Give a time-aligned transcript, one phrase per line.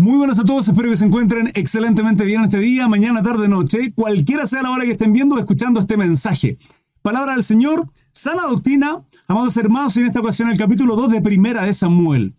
[0.00, 3.92] Muy buenas a todos, espero que se encuentren excelentemente bien este día, mañana, tarde, noche,
[3.96, 6.56] cualquiera sea la hora que estén viendo o escuchando este mensaje.
[7.02, 11.64] Palabra del Señor, sana doctrina, amados hermanos, en esta ocasión el capítulo 2 de Primera
[11.64, 12.36] de Samuel.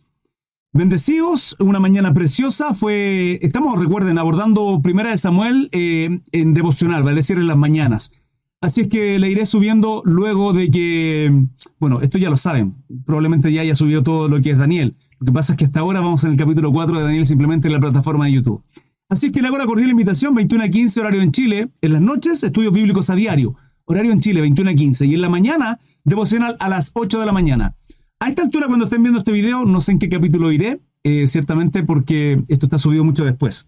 [0.71, 7.18] Bendecidos, una mañana preciosa, fue, estamos, recuerden, abordando Primera de Samuel eh, en devocional, vale
[7.18, 8.14] decir, en las mañanas.
[8.62, 11.46] Así es que le iré subiendo luego de que,
[11.78, 14.96] bueno, esto ya lo saben, probablemente ya haya subido todo lo que es Daniel.
[15.20, 17.67] Lo que pasa es que hasta ahora vamos en el capítulo 4 de Daniel simplemente
[17.67, 18.63] en la plataforma de YouTube.
[19.09, 21.94] Así es que le hago la cordial invitación, 21 a 15 horario en Chile, en
[21.94, 25.30] las noches estudios bíblicos a diario, horario en Chile 21 a 15 y en la
[25.30, 27.75] mañana devocional a las 8 de la mañana.
[28.20, 31.27] A esta altura cuando estén viendo este video, no sé en qué capítulo iré, eh,
[31.27, 33.67] ciertamente porque esto está subido mucho después.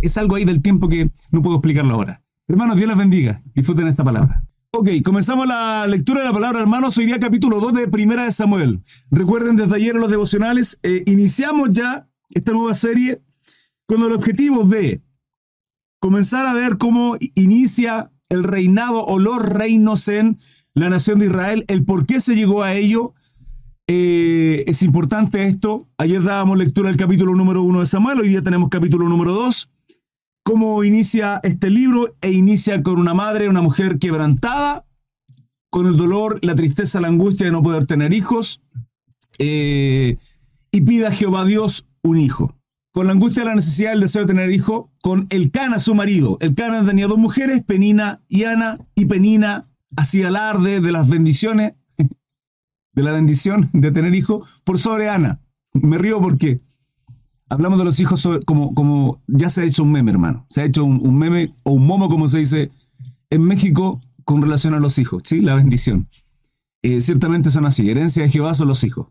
[0.00, 2.22] Es algo ahí del tiempo que no puedo explicarlo ahora.
[2.48, 3.42] Hermanos, Dios les bendiga.
[3.54, 4.45] Disfruten esta palabra.
[4.78, 6.98] Ok, comenzamos la lectura de la palabra, hermanos.
[6.98, 8.82] Hoy día capítulo 2 de Primera de Samuel.
[9.10, 13.22] Recuerden, desde ayer en los devocionales, eh, iniciamos ya esta nueva serie
[13.86, 15.00] con el objetivo de
[15.98, 20.36] comenzar a ver cómo inicia el reinado o los reinos en
[20.74, 23.14] la nación de Israel, el por qué se llegó a ello.
[23.86, 25.88] Eh, es importante esto.
[25.96, 29.70] Ayer dábamos lectura al capítulo número 1 de Samuel, hoy día tenemos capítulo número 2
[30.46, 34.86] cómo inicia este libro e inicia con una madre, una mujer quebrantada,
[35.70, 38.62] con el dolor, la tristeza, la angustia de no poder tener hijos,
[39.40, 40.18] eh,
[40.70, 42.54] y pide a Jehová Dios un hijo.
[42.92, 46.38] Con la angustia, la necesidad, el deseo de tener hijo, con el Cana, su marido.
[46.40, 51.72] El Cana tenía dos mujeres, Penina y Ana, y Penina hacía alarde de las bendiciones,
[52.92, 55.40] de la bendición de tener hijo, por sobre Ana.
[55.72, 56.60] Me río porque
[57.48, 60.46] hablamos de los hijos como, como ya se ha hecho un meme, hermano.
[60.48, 62.70] Se ha hecho un, meme o un momo, como se dice
[63.30, 65.40] en México, con relación a los hijos, ¿sí?
[65.40, 66.08] La bendición.
[66.82, 69.08] Eh, ciertamente son así, herencia de Jehová son los hijos.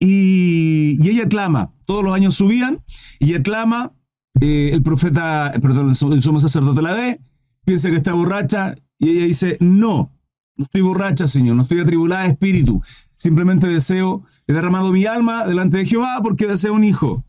[0.00, 2.82] Y, ella clama, todos los años subían,
[3.20, 3.92] y ella clama,
[4.40, 7.20] eh, el profeta, perdón, el sumo sacerdote la ve,
[7.64, 10.12] piensa que está borracha, y ella dice, no,
[10.56, 12.82] no estoy borracha, Señor, no estoy atribulada de espíritu,
[13.16, 17.24] simplemente deseo, he derramado mi alma delante de Jehová porque deseo un hijo.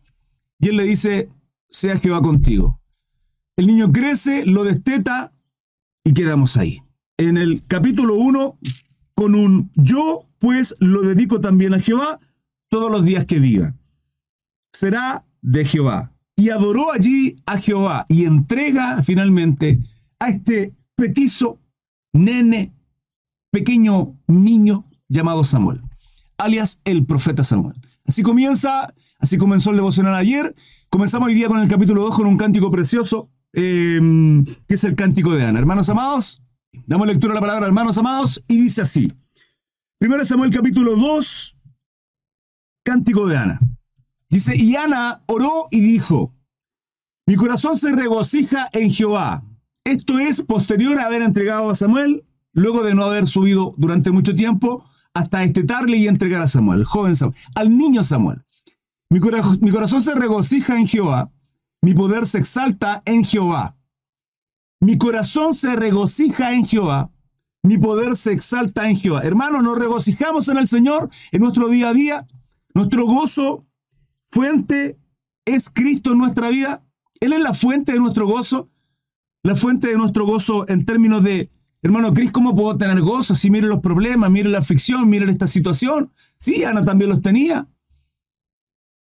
[0.63, 1.29] Y él le dice,
[1.69, 2.79] sea Jehová contigo.
[3.57, 5.33] El niño crece, lo desteta
[6.05, 6.81] y quedamos ahí.
[7.17, 8.59] En el capítulo 1,
[9.13, 12.17] con un yo pues lo dedico también a Jehová
[12.69, 13.75] todos los días que viva.
[14.71, 16.13] Será de Jehová.
[16.37, 19.83] Y adoró allí a Jehová y entrega finalmente
[20.17, 21.59] a este petizo
[22.13, 22.73] nene,
[23.51, 25.81] pequeño niño llamado Samuel,
[26.37, 27.75] alias el profeta Samuel.
[28.05, 30.53] Así comienza, así comenzó el devocional ayer.
[30.89, 34.95] Comenzamos hoy día con el capítulo 2 con un cántico precioso, em, que es el
[34.95, 35.59] cántico de Ana.
[35.59, 36.41] Hermanos amados,
[36.85, 39.07] damos lectura a la palabra, hermanos amados, y dice así.
[39.97, 41.57] Primero Samuel capítulo 2,
[42.83, 43.59] cántico de Ana.
[44.29, 46.33] Dice, y Ana oró y dijo,
[47.25, 49.45] mi corazón se regocija en Jehová.
[49.85, 54.35] Esto es posterior a haber entregado a Samuel, luego de no haber subido durante mucho
[54.35, 54.83] tiempo
[55.13, 58.41] hasta estetarle y entregar a Samuel, el joven Samuel, al niño Samuel.
[59.09, 59.19] Mi,
[59.61, 61.31] mi corazón se regocija en Jehová,
[61.81, 63.77] mi poder se exalta en Jehová.
[64.79, 67.11] Mi corazón se regocija en Jehová,
[67.61, 69.21] mi poder se exalta en Jehová.
[69.21, 72.27] Hermanos, nos regocijamos en el Señor en nuestro día a día.
[72.73, 73.65] Nuestro gozo,
[74.27, 74.97] fuente,
[75.45, 76.83] es Cristo en nuestra vida.
[77.21, 78.69] Él es la fuente de nuestro gozo,
[79.43, 81.49] la fuente de nuestro gozo en términos de
[81.83, 83.35] Hermano Cris, ¿cómo puedo tener gozo?
[83.35, 86.13] Si mire los problemas, mire la aflicción, mire esta situación.
[86.37, 87.67] Sí, Ana también los tenía.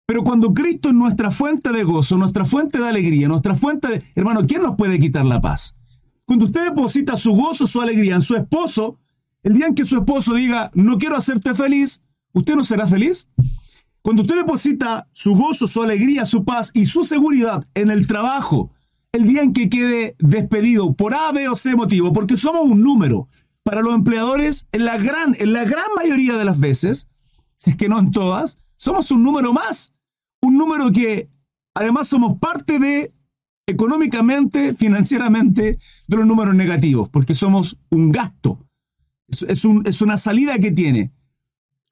[0.06, 4.02] Pero cuando Cristo es nuestra fuente de gozo, nuestra fuente de alegría, nuestra fuente de...
[4.14, 5.76] Hermano, ¿quién nos puede quitar la paz?
[6.24, 8.98] Cuando usted deposita su gozo, su alegría en su esposo,
[9.42, 12.02] el día en que su esposo diga, no quiero hacerte feliz,
[12.32, 13.28] ¿usted no será feliz?
[14.00, 18.70] Cuando usted deposita su gozo, su alegría, su paz y su seguridad en el trabajo,
[19.12, 22.82] el día en que quede despedido por A, B o C motivo, porque somos un
[22.82, 23.28] número.
[23.62, 27.08] Para los empleadores, en la gran, en la gran mayoría de las veces,
[27.56, 29.92] si es que no en todas, somos un número más.
[30.40, 31.28] Un número que
[31.74, 33.12] además somos parte de,
[33.66, 35.78] económicamente, financieramente,
[36.08, 38.58] de los números negativos, porque somos un gasto.
[39.28, 41.12] Es, es una salida que tiene.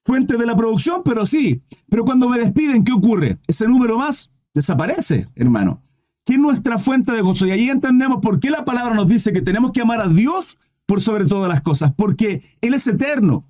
[0.05, 1.62] Fuente de la producción, pero sí.
[1.91, 3.38] Pero cuando me despiden, ¿qué ocurre?
[3.47, 5.82] Ese número más desaparece, hermano
[6.28, 7.46] que es nuestra fuente de gozo.
[7.46, 10.58] Y ahí entendemos por qué la palabra nos dice que tenemos que amar a Dios
[10.84, 13.46] por sobre todas las cosas, porque Él es eterno.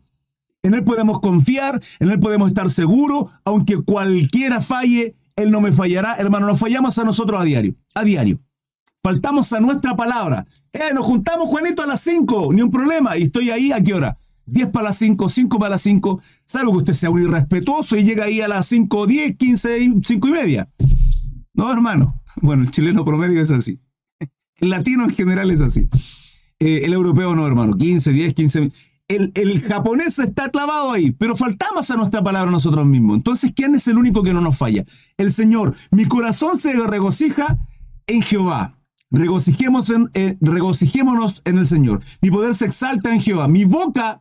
[0.63, 5.73] En Él podemos confiar, en Él podemos estar seguros, aunque cualquiera falle, Él no me
[5.73, 6.19] fallará.
[6.19, 8.39] Hermano, nos fallamos a nosotros a diario, a diario.
[9.03, 10.47] Faltamos a nuestra palabra.
[10.73, 13.17] Eh, nos juntamos, Juanito, a las 5, ni un problema.
[13.17, 14.17] Y estoy ahí, ¿a qué hora?
[14.47, 16.21] 10 para las 5, 5 para las 5.
[16.45, 20.29] Salvo que usted sea muy irrespetuoso y llega ahí a las 5, 10, 15, 5
[20.29, 20.69] y media.
[21.55, 22.23] No, hermano.
[22.43, 23.81] Bueno, el chileno promedio es así.
[24.61, 25.89] El latino en general es así.
[26.59, 27.77] Eh, el europeo no, hermano.
[27.77, 28.69] 15, 10, 15.
[29.09, 33.17] El, el, japonés está clavado ahí, pero faltamos a nuestra palabra nosotros mismos.
[33.17, 34.85] Entonces, ¿quién es el único que no nos falla?
[35.17, 35.75] El Señor.
[35.91, 37.59] Mi corazón se regocija
[38.07, 38.79] en Jehová.
[39.11, 42.01] Regocijemos eh, regocijémonos en el Señor.
[42.21, 43.49] Mi poder se exalta en Jehová.
[43.49, 44.21] Mi boca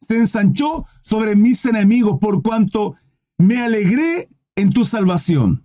[0.00, 2.96] se ensanchó sobre mis enemigos por cuanto
[3.38, 5.63] me alegré en tu salvación.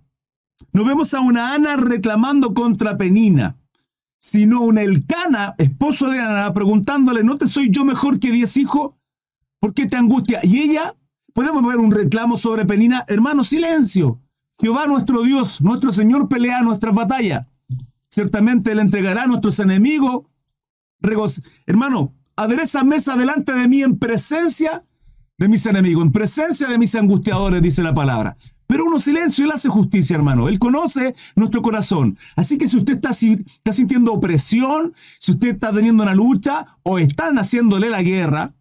[0.72, 3.56] No vemos a una Ana reclamando contra Penina,
[4.18, 8.92] sino un Elcana, esposo de Ana, preguntándole, ¿no te soy yo mejor que diez hijos?
[9.58, 10.40] ¿Por qué te angustia?
[10.42, 10.94] Y ella,
[11.32, 14.20] podemos ver un reclamo sobre Penina, hermano, silencio.
[14.58, 17.46] Jehová nuestro Dios, nuestro Señor pelea nuestras batallas.
[18.08, 20.24] Ciertamente Él entregará a nuestros enemigos.
[21.66, 24.84] Hermano, adereza mesa delante de mí en presencia
[25.38, 28.36] de mis enemigos, en presencia de mis angustiadores, dice la palabra.
[28.70, 30.48] Pero uno silencio, Él hace justicia, hermano.
[30.48, 32.16] Él conoce nuestro corazón.
[32.36, 37.36] Así que si usted está, sintiendo opresión, si usted está teniendo una lucha o están
[37.40, 38.54] haciéndole la guerra,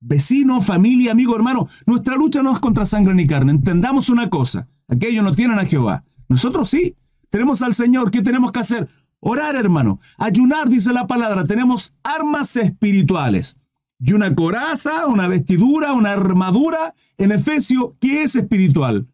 [0.00, 3.52] vecino, familia, amigo, hermano, nuestra lucha no es contra sangre ni carne.
[3.52, 6.04] Entendamos una cosa, aquellos no tienen a Jehová.
[6.28, 6.94] Nosotros sí,
[7.30, 8.10] tenemos al Señor.
[8.10, 8.86] ¿Qué tenemos que hacer?
[9.18, 9.98] Orar, hermano.
[10.18, 11.46] Ayunar, dice la palabra.
[11.46, 13.56] Tenemos armas espirituales.
[13.98, 19.08] Y una coraza, una vestidura, una armadura en Efesio que es espiritual.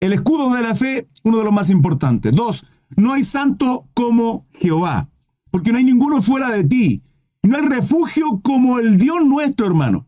[0.00, 2.32] El escudo de la fe, uno de los más importantes.
[2.34, 2.64] Dos,
[2.96, 5.08] no hay santo como Jehová,
[5.50, 7.02] porque no hay ninguno fuera de ti.
[7.42, 10.06] No hay refugio como el Dios nuestro, hermano.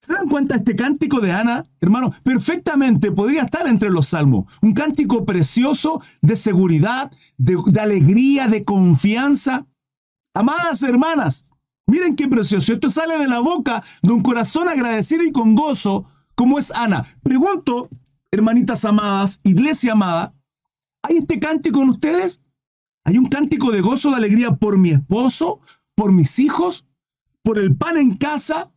[0.00, 1.66] ¿Se dan cuenta este cántico de Ana?
[1.80, 4.44] Hermano, perfectamente podría estar entre los salmos.
[4.62, 9.66] Un cántico precioso de seguridad, de, alegría, de confianza.
[10.34, 11.46] Amadas hermanas,
[11.86, 12.72] miren qué precioso.
[12.72, 16.04] Esto sale de la boca de un corazón agradecido y con gozo,
[16.36, 17.04] como es Ana.
[17.22, 17.88] Pregunto,
[18.30, 20.34] hermanitas amadas, iglesia amada,
[21.02, 22.42] ¿hay este cántico en ustedes?
[23.04, 25.60] ¿Hay un cántico de gozo, de alegría por mi esposo,
[25.94, 26.86] por mis hijos,
[27.42, 28.70] por el pan en casa?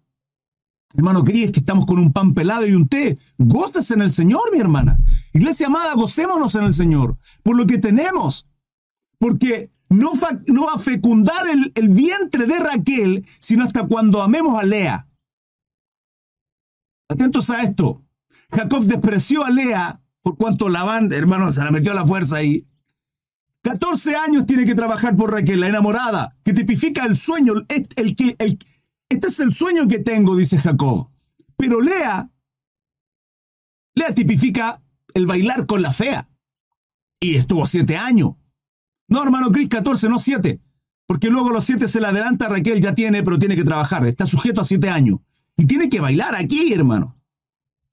[0.93, 3.17] Hermano, ¿crees que estamos con un pan pelado y un té?
[3.37, 4.97] Gócese en el Señor, mi hermana.
[5.33, 8.47] Iglesia amada, gocémonos en el Señor por lo que tenemos.
[9.17, 10.13] Porque no,
[10.47, 15.07] no va a fecundar el, el vientre de Raquel, sino hasta cuando amemos a Lea.
[17.09, 18.01] Atentos a esto.
[18.51, 22.67] Jacob despreció a Lea por cuanto Labán, hermano, se la metió a la fuerza ahí.
[23.63, 28.17] 14 años tiene que trabajar por Raquel, la enamorada, que tipifica el sueño, el,
[29.09, 31.09] este es el sueño que tengo, dice Jacob.
[31.57, 32.29] Pero Lea,
[33.93, 34.81] Lea tipifica
[35.13, 36.27] el bailar con la fea.
[37.19, 38.31] Y estuvo siete años.
[39.07, 40.61] No, hermano Cris, 14, no siete.
[41.05, 44.05] Porque luego los siete se le adelanta Raquel, ya tiene, pero tiene que trabajar.
[44.07, 45.19] Está sujeto a siete años.
[45.57, 47.20] Y tiene que bailar aquí, hermano.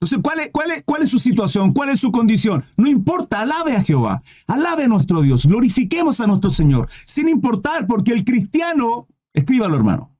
[0.00, 1.72] Entonces, ¿cuál es, cuál, es, ¿cuál es su situación?
[1.72, 2.62] ¿Cuál es su condición?
[2.76, 7.88] No importa, alabe a Jehová, alabe a nuestro Dios, glorifiquemos a nuestro Señor, sin importar,
[7.88, 10.16] porque el cristiano, escríbalo hermano,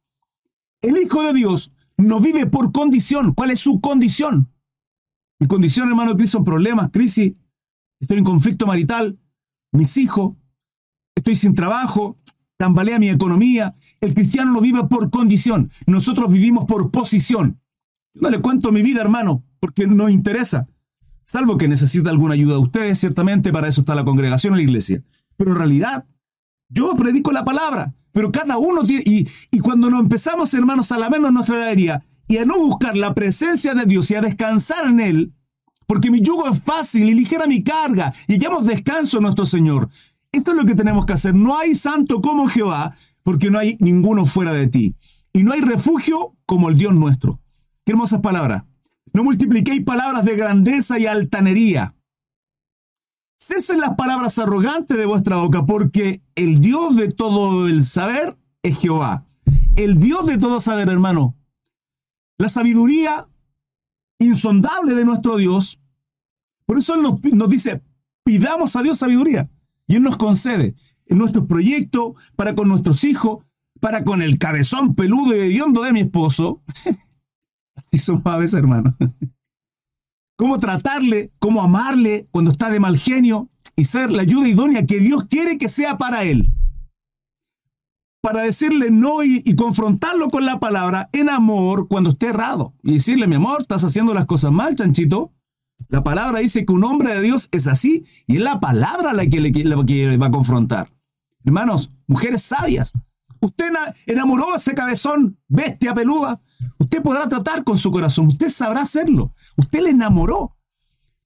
[0.82, 3.34] el Hijo de Dios no vive por condición.
[3.34, 4.50] ¿Cuál es su condición?
[5.38, 7.32] Mi condición, hermano Cristo, son problemas, crisis.
[8.00, 9.18] Estoy en conflicto marital.
[9.72, 10.36] Mis hijos.
[11.14, 12.16] Estoy sin trabajo.
[12.56, 13.74] Tambalea mi economía.
[14.00, 15.70] El cristiano no vive por condición.
[15.86, 17.60] Nosotros vivimos por posición.
[18.14, 20.68] no le cuento mi vida, hermano, porque no interesa.
[21.24, 24.62] Salvo que necesita alguna ayuda de ustedes, ciertamente para eso está la congregación en la
[24.62, 25.02] iglesia.
[25.36, 26.06] Pero en realidad,
[26.68, 27.94] yo predico la palabra.
[28.12, 32.44] Pero cada uno tiene, y, cuando nos empezamos, hermanos, a lamernos nuestra alegría y a
[32.44, 35.32] no buscar la presencia de Dios y a descansar en Él,
[35.86, 39.88] porque mi yugo es fácil y ligera mi carga, y hallamos descanso en nuestro Señor.
[40.32, 41.34] Esto es lo que tenemos que hacer.
[41.34, 44.94] No hay santo como Jehová, porque no hay ninguno fuera de ti.
[45.32, 47.40] Y no hay refugio como el Dios nuestro.
[47.84, 48.64] Qué hermosas palabras.
[49.12, 51.94] No multipliquéis palabras de grandeza y altanería
[53.40, 58.78] Cesen las palabras arrogantes de vuestra boca, porque el Dios de todo el saber es
[58.78, 59.26] Jehová.
[59.76, 61.36] El Dios de todo saber, hermano.
[62.36, 63.28] La sabiduría
[64.18, 65.78] insondable de nuestro Dios.
[66.66, 67.80] Por eso Él nos, nos dice,
[68.24, 69.48] pidamos a Dios sabiduría.
[69.86, 70.74] Y Él nos concede
[71.06, 73.44] en nuestros proyectos, para con nuestros hijos,
[73.80, 76.60] para con el cabezón peludo y hediondo de mi esposo.
[77.92, 78.94] Así somos a veces, hermano
[80.38, 85.00] cómo tratarle, cómo amarle cuando está de mal genio y ser la ayuda idónea que
[85.00, 86.48] Dios quiere que sea para él.
[88.22, 92.74] Para decirle no y, confrontarlo con la palabra en amor cuando esté errado.
[92.82, 95.32] Y decirle, mi amor, estás haciendo las cosas mal, chanchito.
[95.88, 99.26] La palabra dice que un hombre de Dios es así y es la palabra la
[99.26, 100.92] que le, va a confrontar.
[101.44, 102.92] Hermanos, mujeres sabias,
[103.40, 103.70] Usted
[104.06, 106.40] enamoró a ese cabezón, bestia peluda.
[106.78, 108.28] Usted podrá tratar con su corazón.
[108.28, 109.32] Usted sabrá hacerlo.
[109.56, 110.56] Usted le enamoró.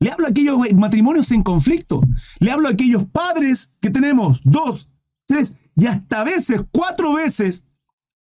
[0.00, 2.00] Le hablo a aquellos matrimonios en conflicto.
[2.40, 4.88] Le hablo a aquellos padres que tenemos dos,
[5.26, 7.64] tres y hasta veces, cuatro veces,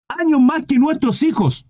[0.10, 1.66] años más que nuestros hijos.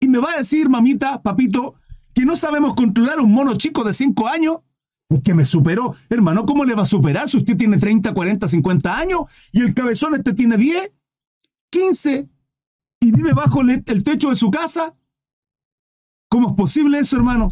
[0.00, 1.76] Y me va a decir, mamita, papito,
[2.14, 4.58] que no sabemos controlar un mono chico de cinco años.
[5.08, 5.94] Es que me superó.
[6.10, 9.20] Hermano, ¿cómo le va a superar si usted tiene 30, 40, 50 años
[9.52, 10.90] y el cabezón este tiene 10,
[11.70, 12.28] 15
[13.10, 14.94] vive bajo el techo de su casa?
[16.28, 17.50] ¿Cómo es posible eso, hermano?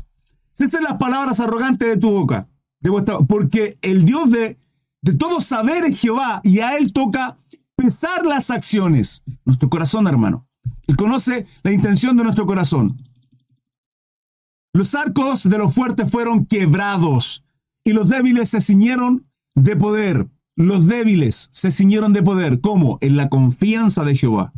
[0.52, 2.48] Son las palabras arrogantes de tu boca,
[2.80, 4.58] de vuestra, porque el Dios de,
[5.02, 7.36] de todo saber es Jehová y a Él toca
[7.74, 9.22] pesar las acciones.
[9.44, 10.46] Nuestro corazón, hermano.
[10.86, 12.96] Él conoce la intención de nuestro corazón.
[14.72, 17.44] Los arcos de los fuertes fueron quebrados
[17.84, 20.28] y los débiles se ciñeron de poder.
[20.54, 22.60] Los débiles se ciñeron de poder.
[22.60, 22.98] ¿Cómo?
[23.00, 24.52] En la confianza de Jehová.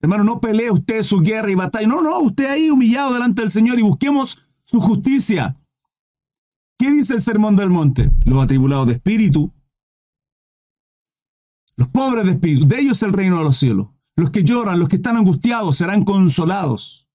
[0.00, 1.86] Hermano, no pelee usted su guerra y batalla.
[1.86, 5.56] No, no, usted ahí humillado delante del Señor y busquemos su justicia.
[6.78, 8.10] ¿Qué dice el sermón del monte?
[8.24, 9.52] Los atribulados de espíritu,
[11.76, 13.88] los pobres de espíritu, de ellos el reino de los cielos.
[14.16, 17.08] Los que lloran, los que están angustiados serán consolados.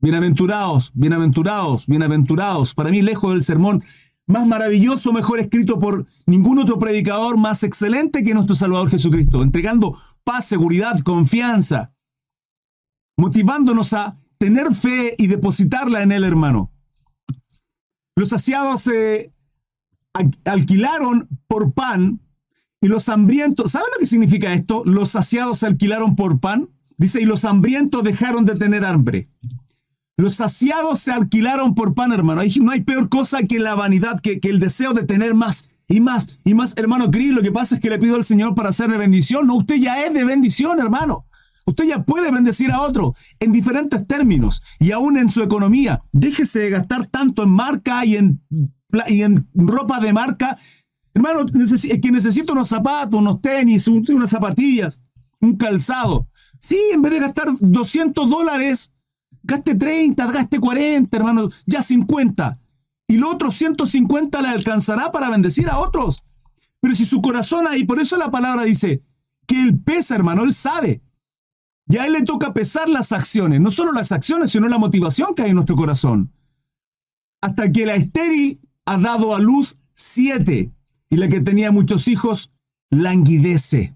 [0.00, 2.74] Bienaventurados, bienaventurados, bienaventurados.
[2.74, 3.82] Para mí, lejos del sermón
[4.26, 9.96] más maravilloso, mejor escrito por ningún otro predicador más excelente que nuestro Salvador Jesucristo, entregando
[10.24, 11.92] paz, seguridad, confianza,
[13.16, 16.72] motivándonos a tener fe y depositarla en Él, hermano.
[18.16, 19.32] Los saciados se
[20.44, 22.20] alquilaron por pan
[22.80, 24.82] y los hambrientos, ¿saben lo que significa esto?
[24.84, 26.68] Los saciados se alquilaron por pan.
[26.96, 29.30] Dice, y los hambrientos dejaron de tener hambre.
[30.16, 32.42] Los saciados se alquilaron por pan, hermano.
[32.60, 36.40] No hay peor cosa que la vanidad, que, el deseo de tener más y más
[36.44, 36.74] y más.
[36.76, 39.46] Hermano Cris, lo que pasa es que le pido al Señor para ser de bendición.
[39.46, 41.26] No, usted ya es de bendición, hermano.
[41.66, 46.02] Usted ya puede bendecir a otro en diferentes términos y aún en su economía.
[46.12, 48.40] Déjese de gastar tanto en marca y en,
[49.08, 50.56] y en ropa de marca.
[51.14, 55.00] Hermano, es que necesito unos zapatos, unos tenis, unas zapatillas,
[55.40, 56.28] un calzado.
[56.60, 58.92] Sí, en vez de gastar 200 dólares,
[59.44, 62.58] gaste 30, gaste 40, hermano, ya 50.
[63.06, 66.24] Y los otros 150 le alcanzará para bendecir a otros.
[66.80, 69.02] Pero si su corazón ahí, por eso la palabra dice
[69.46, 71.02] que él pesa, hermano, él sabe.
[71.88, 75.34] Y a él le toca pesar las acciones, no solo las acciones, sino la motivación
[75.34, 76.32] que hay en nuestro corazón.
[77.42, 80.72] Hasta que la estéril ha dado a luz siete
[81.10, 82.52] y la que tenía muchos hijos
[82.90, 83.94] languidece.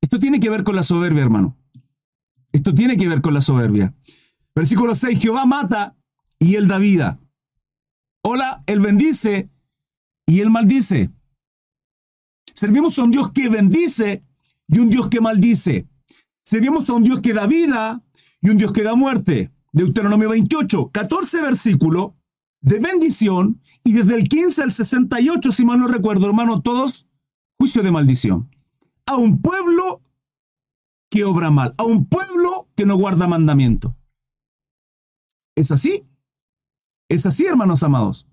[0.00, 1.56] Esto tiene que ver con la soberbia, hermano.
[2.52, 3.94] Esto tiene que ver con la soberbia.
[4.54, 5.96] Versículo 6, Jehová mata
[6.38, 7.18] y él da vida.
[8.24, 9.50] Hola, él bendice
[10.26, 11.10] y él maldice.
[12.54, 14.24] Servimos a un Dios que bendice
[14.68, 15.86] y un Dios que maldice.
[16.44, 18.02] Servimos a un Dios que da vida
[18.40, 19.50] y un Dios que da muerte.
[19.72, 22.16] Deuteronomio 28, 14 versículo
[22.60, 27.06] de bendición y desde el 15 al 68, si mal no recuerdo, hermano, todos
[27.58, 28.50] juicio de maldición.
[29.06, 30.02] A un pueblo
[31.10, 33.96] que obra mal, a un pueblo que no guarda mandamiento.
[35.56, 36.04] Es así.
[37.08, 38.26] Es así, hermanos amados.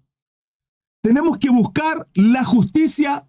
[1.02, 3.28] Tenemos que buscar la justicia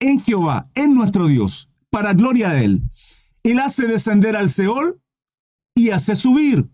[0.00, 2.82] en Jehová, en nuestro Dios, para gloria de Él.
[3.42, 5.00] Él hace descender al Seol
[5.74, 6.68] y hace subir.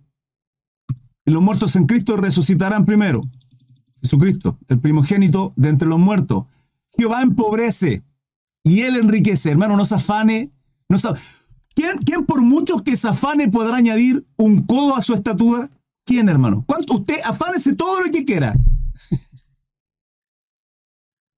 [1.27, 3.23] los muertos en Cristo resucitarán primero.
[4.03, 6.45] Jesucristo, el primogénito de entre los muertos.
[6.97, 8.05] Jehová empobrece
[8.63, 9.51] y Él enriquece.
[9.51, 10.53] Hermano, no se afane.
[10.89, 10.99] No
[11.75, 15.71] ¿Quién, ¿Quién por mucho que se afane podrá añadir un codo a su estatura?
[16.05, 16.65] ¿Quién, hermano?
[16.67, 16.95] ¿Cuánto?
[16.95, 18.55] Usted afánese todo lo que quiera.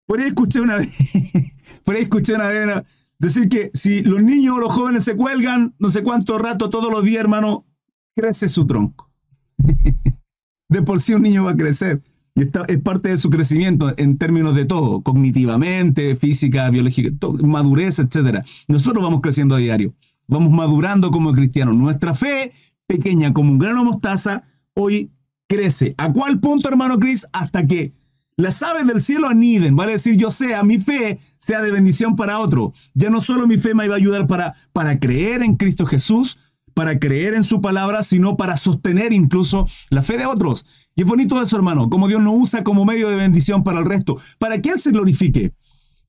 [0.07, 0.97] Por ahí escuché una vez,
[1.85, 2.85] por ahí escuché una vez
[3.19, 6.91] decir que si los niños o los jóvenes se cuelgan no sé cuánto rato todos
[6.91, 7.67] los días, hermano,
[8.15, 9.11] crece su tronco.
[10.69, 12.03] De por sí un niño va a crecer.
[12.35, 17.11] Y está, es parte de su crecimiento en términos de todo, cognitivamente, física, biológica,
[17.43, 18.45] madurez, etc.
[18.69, 19.95] Nosotros vamos creciendo a diario,
[20.27, 21.77] vamos madurando como cristianos.
[21.77, 22.53] Nuestra fe,
[22.87, 24.45] pequeña como un grano mostaza,
[24.77, 25.11] hoy
[25.49, 25.95] crece.
[25.99, 27.27] ¿A cuál punto, hermano Cris?
[27.33, 27.93] Hasta que
[28.37, 32.39] las aves del cielo aniden, vale decir, yo sea, mi fe sea de bendición para
[32.39, 32.73] otro.
[32.95, 36.37] Ya no solo mi fe me va a ayudar para, para creer en Cristo Jesús,
[36.75, 40.67] para creer en su palabra, sino para sostener incluso la fe de otros.
[40.95, 43.87] Y es bonito eso, hermano, como Dios nos usa como medio de bendición para el
[43.87, 45.55] resto, para que Él se glorifique.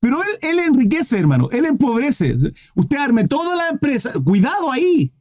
[0.02, 2.36] Pero Él, él enriquece, hermano, Él empobrece.
[2.76, 5.14] Usted arme toda la empresa, cuidado ahí.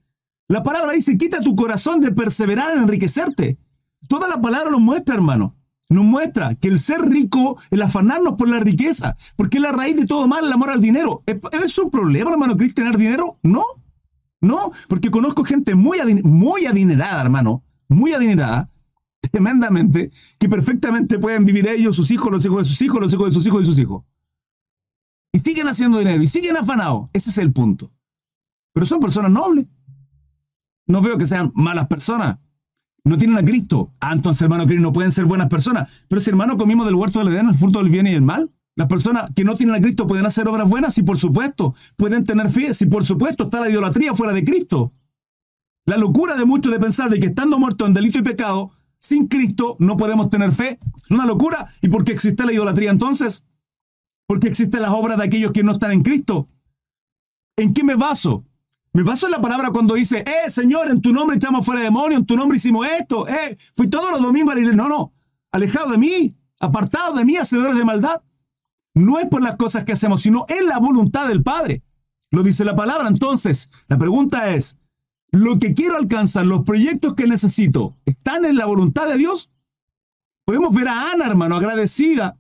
[0.49, 3.59] La palabra dice, quita tu corazón de perseverar en enriquecerte.
[4.09, 5.57] Toda la palabra lo muestra, hermano.
[5.89, 9.97] Nos muestra que el ser rico, el afanarnos por la riqueza, porque es la raíz
[9.97, 11.23] de todo mal, el amor al dinero.
[11.27, 13.39] ¿Es, un problema, hermano Cris, tener dinero?
[13.43, 13.65] No,
[14.41, 18.69] no, porque conozco gente muy, muy adinerada, hermano, muy adinerada,
[19.31, 23.27] tremendamente, que perfectamente pueden vivir ellos, sus hijos, los hijos de sus hijos, los hijos
[23.27, 24.05] de sus hijos y sus hijos.
[25.33, 27.11] Y siguen haciendo dinero y siguen afanados.
[27.13, 27.93] Ese es el punto.
[28.73, 29.67] Pero son personas nobles.
[30.87, 32.39] No veo que sean malas personas.
[33.05, 33.93] No tienen a Cristo.
[34.01, 36.07] Ah, entonces, hermano Cristo, no pueden ser buenas personas.
[36.09, 38.51] Pero si, hermano, comimos del huerto del Edén, el fruto del bien y el mal.
[38.75, 41.75] Las personas que no tienen a Cristo pueden hacer obras buenas, sí, por supuesto.
[41.97, 43.45] Pueden tener fe, sí, por supuesto.
[43.45, 44.93] Está la idolatría fuera de Cristo.
[45.87, 49.29] La locura de muchos de pensar de que estando muertos en delito y pecado, sin
[49.29, 50.79] Cristo no podemos tener fe.
[51.05, 51.69] Es una locura.
[51.81, 53.45] ¿Y por qué existe la idolatría entonces?
[54.27, 56.49] ¿Por qué existen las obras de aquellos que no están en Cristo?
[57.57, 58.45] ¿En qué me baso?
[58.97, 62.21] Me baso en la palabra cuando dice, eh, Señor, en tu nombre echamos fuera demonios,
[62.21, 64.83] en tu nombre hicimos esto, eh, fui todos los domingos a la iglesia.
[64.83, 65.13] No, no,
[65.53, 68.23] alejado de mí, apartado de mí, hacedores de maldad.
[68.95, 71.83] No es por las cosas que hacemos, sino en la voluntad del Padre.
[72.31, 73.07] Lo dice la palabra.
[73.09, 74.79] Entonces, la pregunta es,
[75.31, 79.51] ¿lo que quiero alcanzar, los proyectos que necesito, están en la voluntad de Dios?
[80.47, 82.39] Podemos ver a Ana, hermano, agradecida,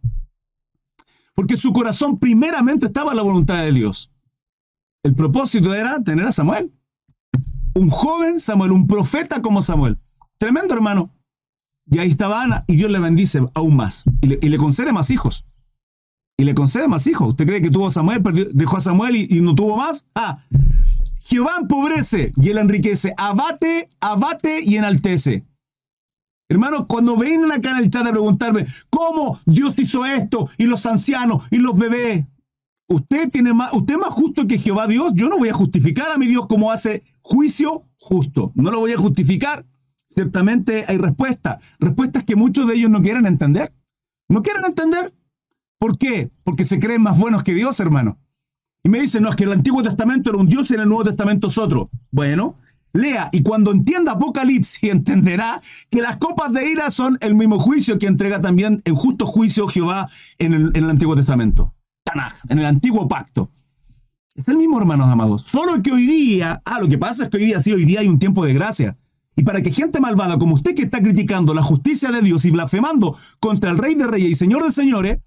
[1.34, 4.10] porque su corazón primeramente estaba en la voluntad de Dios.
[5.06, 6.72] El propósito era tener a Samuel.
[7.74, 10.00] Un joven Samuel, un profeta como Samuel.
[10.36, 11.14] Tremendo, hermano.
[11.88, 14.02] Y ahí estaba Ana, y Dios le bendice aún más.
[14.20, 15.46] Y le, concede más hijos.
[16.36, 17.28] Y le concede más hijos.
[17.28, 18.20] ¿Usted cree que tuvo a Samuel,
[18.52, 20.04] dejó a Samuel y, no tuvo más?
[20.16, 20.38] Ah,
[21.20, 25.46] Jehová empobrece y él enriquece, abate, abate y enaltece.
[26.48, 30.84] Hermano, cuando vienen acá en el chat a preguntarme cómo Dios hizo esto y los
[30.84, 32.26] ancianos y los bebés,
[32.88, 35.12] usted tiene más, usted es más justo que Jehová Dios.
[35.14, 38.52] Yo no voy a justificar a mi Dios como hace juicio justo.
[38.54, 39.66] No lo voy a justificar.
[40.08, 43.72] Ciertamente hay respuestas, respuestas que muchos de ellos no quieren entender.
[44.28, 45.14] No quieren entender.
[45.78, 46.30] ¿Por qué?
[46.42, 48.18] Porque se creen más buenos que Dios, hermano.
[48.82, 50.88] Y me dicen, no, es que el Antiguo Testamento era un Dios y en el
[50.88, 51.90] Nuevo Testamento es otro.
[52.10, 52.56] Bueno,
[52.92, 57.98] lea y cuando entienda Apocalipsis entenderá que las copas de ira son el mismo juicio
[57.98, 61.74] que entrega también el justo juicio Jehová en el, Antiguo Testamento.
[62.06, 63.50] Tanaj, en el Antiguo Pacto.
[64.34, 65.42] Es el mismo, hermanos amados.
[65.42, 68.00] Solo que hoy día, ah, lo que pasa es que hoy día sí, hoy día
[68.00, 68.96] hay un tiempo de gracia.
[69.34, 72.50] Y para que gente malvada como usted que está criticando la justicia de Dios y
[72.50, 75.18] blasfemando contra el Rey de Reyes y Señor de Señores,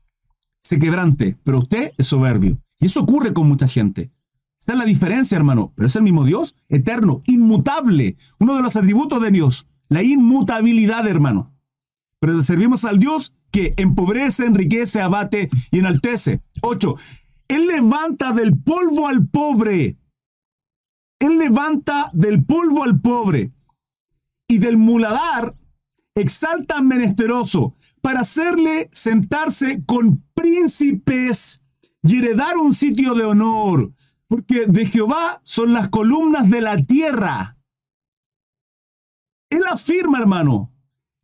[0.61, 1.37] se quebrante.
[1.43, 2.59] Pero usted es soberbio.
[2.79, 4.11] Y eso ocurre con mucha gente.
[4.59, 5.73] Esta es la diferencia, hermano.
[5.75, 8.15] Pero es el mismo Dios, eterno, inmutable.
[8.39, 11.51] Uno de los atributos de Dios, la inmutabilidad, hermano.
[12.19, 16.41] Pero servimos al Dios que empobrece, enriquece, abate y enaltece.
[16.61, 16.95] Ocho,
[17.47, 19.97] Él levanta del polvo al pobre.
[21.19, 23.51] Él levanta del polvo al pobre.
[24.47, 25.55] Y del muladar
[26.15, 31.63] exalta al menesteroso para hacerle sentarse con príncipes
[32.03, 33.93] y heredar un sitio de honor
[34.29, 37.57] porque de Jehová son las columnas de la tierra.
[39.49, 40.71] Él afirma, hermano.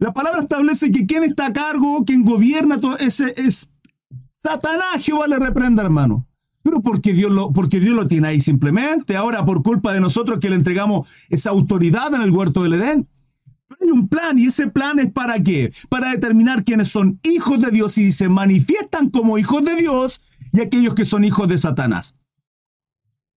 [0.06, 3.72] La palabra establece que quien está a cargo, quien gobierna todo ese es
[4.38, 5.04] Satanás.
[5.04, 6.28] Jehová le reprenda, hermano.
[6.62, 9.18] Pero porque Dios, lo, porque Dios lo tiene ahí simplemente.
[9.18, 13.08] Ahora, por culpa de nosotros que le entregamos esa autoridad en el huerto del Edén.
[13.68, 15.74] Pero hay un plan y ese plan es para qué?
[15.90, 20.22] Para determinar quiénes son hijos de Dios y se manifiestan como hijos de Dios
[20.54, 22.16] y aquellos que son hijos de Satanás.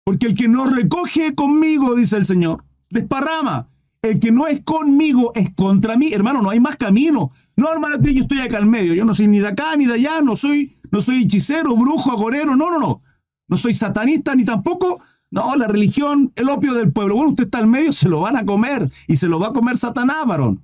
[0.02, 3.68] Porque el que no recoge conmigo, dice el Señor, desparrama.
[4.06, 6.12] El que no es conmigo es contra mí.
[6.12, 7.30] Hermano, no hay más camino.
[7.56, 8.94] No, hermano, yo estoy acá al medio.
[8.94, 10.20] Yo no soy ni de acá ni de allá.
[10.22, 12.54] No soy, no soy hechicero, brujo, agorero.
[12.56, 13.02] No, no, no.
[13.48, 15.00] No soy satanista ni tampoco.
[15.30, 17.16] No, la religión, el opio del pueblo.
[17.16, 18.88] Bueno, usted está al medio, se lo van a comer.
[19.08, 20.62] Y se lo va a comer Satanás, varón.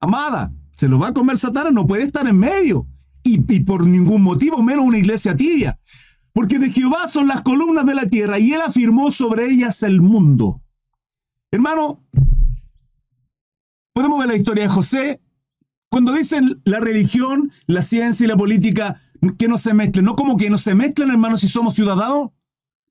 [0.00, 1.72] Amada, se lo va a comer Satanás.
[1.72, 2.86] No puede estar en medio.
[3.22, 5.78] Y, y por ningún motivo, menos una iglesia tibia
[6.32, 10.00] porque de Jehová son las columnas de la tierra y él afirmó sobre ellas el
[10.00, 10.62] mundo.
[11.52, 12.00] Hermano,
[13.92, 15.20] podemos ver la historia de José.
[15.90, 19.00] Cuando dicen la religión, la ciencia y la política
[19.36, 22.30] que no se mezclen, no como que no se mezclen, hermano, si somos ciudadanos.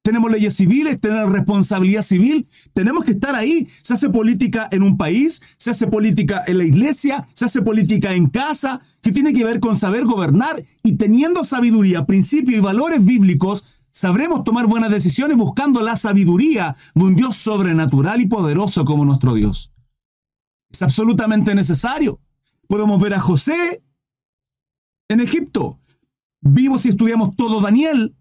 [0.02, 3.68] Tenemos leyes civiles, tenemos responsabilidad civil, tenemos que estar ahí.
[3.82, 8.14] Se hace política en un país, se hace política en la iglesia, se hace política
[8.14, 13.04] en casa, que tiene que ver con saber gobernar y teniendo sabiduría, principios y valores
[13.04, 19.06] bíblicos, sabremos tomar buenas decisiones buscando la sabiduría de un Dios sobrenatural y poderoso como
[19.06, 19.72] nuestro Dios.
[20.70, 22.20] Es absolutamente necesario.
[22.68, 23.84] Podemos ver a José
[25.10, 25.80] en Egipto.
[26.42, 28.16] Vimos y estudiamos todo Daniel,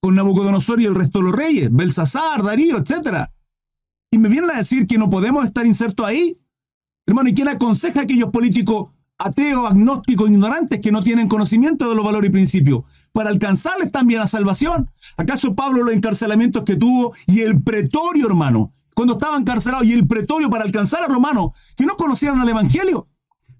[0.00, 3.28] con Nabucodonosor y el resto de los reyes, Belsasar, Darío, etc.
[4.10, 6.38] Y me vienen a decir que no podemos estar insertos ahí.
[7.06, 11.94] Hermano, ¿y quién aconseja a aquellos políticos ateos, agnósticos, ignorantes que no tienen conocimiento de
[11.94, 14.90] los valores y principios para alcanzarles también la salvación?
[15.16, 18.72] ¿Acaso Pablo los encarcelamientos que tuvo y el pretorio, hermano?
[18.98, 23.06] cuando estaba encarcelado y el pretorio para alcanzar a romanos que no conocían al Evangelio.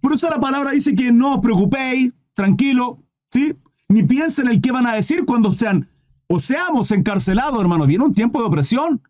[0.01, 3.55] Por eso la palabra dice que no os preocupéis, tranquilo, ¿sí?
[3.89, 5.89] Ni piensen el qué van a decir cuando sean
[6.27, 7.87] o seamos encarcelados, hermano.
[7.87, 9.01] Viene un tiempo de opresión.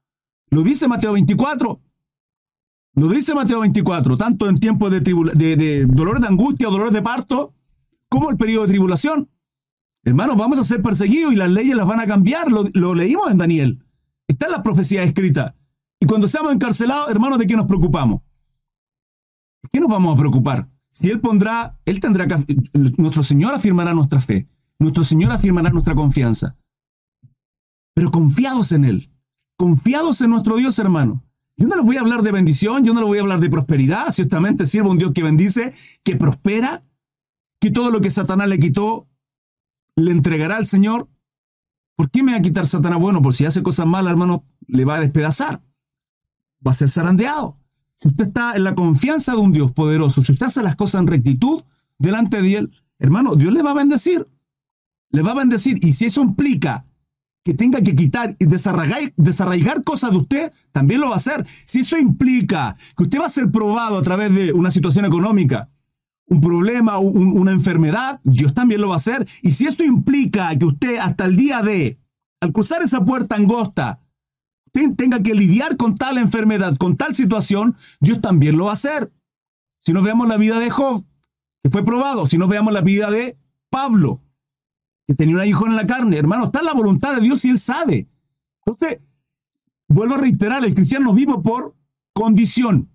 [0.50, 1.80] Lo dice Mateo 24.
[2.98, 6.92] Lo dice Mateo 24, tanto en tiempo de, de, de dolores de angustia o dolores
[6.92, 7.54] de parto,
[8.08, 9.30] como el periodo de tribulación.
[10.04, 12.50] Hermanos, vamos a ser perseguidos y las leyes las van a cambiar.
[12.50, 13.84] Lo, lo leímos en Daniel.
[14.26, 15.54] Está en la profecía escrita.
[16.00, 18.22] Y cuando seamos encarcelados, hermanos, ¿de qué nos preocupamos?
[19.62, 20.68] ¿De qué nos vamos a preocupar?
[20.90, 22.56] Si Él pondrá, Él tendrá que,
[22.96, 24.48] nuestro Señor afirmará nuestra fe,
[24.80, 26.56] nuestro Señor afirmará nuestra confianza.
[27.94, 29.12] Pero confiados en Él,
[29.56, 31.22] confiados en nuestro Dios, hermano.
[31.58, 33.50] Yo no les voy a hablar de bendición, yo no les voy a hablar de
[33.50, 34.12] prosperidad.
[34.12, 36.84] Ciertamente sirva un Dios que bendice, que prospera,
[37.60, 39.08] que todo lo que Satanás le quitó,
[39.96, 41.08] le entregará al Señor.
[41.96, 43.00] ¿Por qué me va a quitar Satanás?
[43.00, 45.60] Bueno, por si hace cosas malas, hermano, le va a despedazar.
[46.64, 47.58] Va a ser zarandeado.
[48.00, 51.00] Si usted está en la confianza de un Dios poderoso, si usted hace las cosas
[51.00, 51.64] en rectitud
[51.98, 54.28] delante de Él, hermano, Dios le va a bendecir.
[55.10, 55.84] Le va a bendecir.
[55.84, 56.86] Y si eso implica
[57.48, 61.46] que tenga que quitar y desarraigar, cosas de usted, también lo va a hacer.
[61.64, 65.70] Si eso implica que usted va a ser probado a través de una situación económica,
[66.26, 69.26] un problema, una enfermedad, Dios también lo va a hacer.
[69.40, 71.98] Y si esto implica que usted hasta el día de,
[72.42, 74.02] al cruzar esa puerta angosta,
[74.70, 79.10] tenga que lidiar con tal enfermedad, con tal situación, Dios también lo va a hacer.
[79.78, 81.02] Si nos veamos la vida de Job,
[81.62, 83.38] que fue probado, si nos veamos la vida de
[83.70, 84.20] Pablo,
[85.08, 87.48] que tenía un hijo en la carne, hermano, está en la voluntad de Dios y
[87.48, 88.06] él sabe.
[88.64, 89.00] Entonces,
[89.88, 91.74] vuelvo a reiterar, el cristiano vive por
[92.12, 92.90] condición,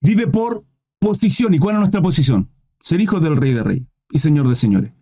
[0.00, 0.64] vive por
[1.00, 1.54] posición.
[1.54, 2.50] ¿Y cuál es nuestra posición?
[2.86, 4.92] ser hijo del Rey de Rey y Señor de Señores.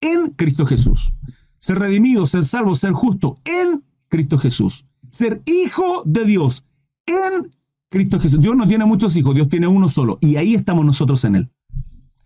[0.00, 1.12] En Cristo Jesús.
[1.60, 3.36] Ser redimido, ser salvo, ser justo.
[3.44, 4.86] En Cristo Jesús.
[5.08, 6.64] Ser hijo de Dios.
[7.06, 7.54] En
[7.88, 8.40] Cristo Jesús.
[8.40, 10.18] Dios no tiene muchos hijos, Dios tiene uno solo.
[10.20, 11.50] Y ahí estamos nosotros en Él.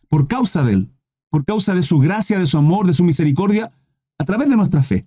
[0.09, 0.93] Por causa de Él.
[1.33, 3.73] Por causa de su gracia, de su amor, de su misericordia,
[4.19, 5.07] a través de nuestra fe.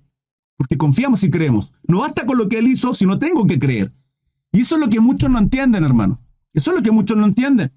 [0.57, 1.71] Porque confiamos y creemos.
[1.87, 3.93] No basta con lo que Él hizo, sino tengo que creer.
[4.51, 6.19] Y eso es lo que muchos no entienden, hermano.
[6.53, 7.71] Eso es lo que muchos no entienden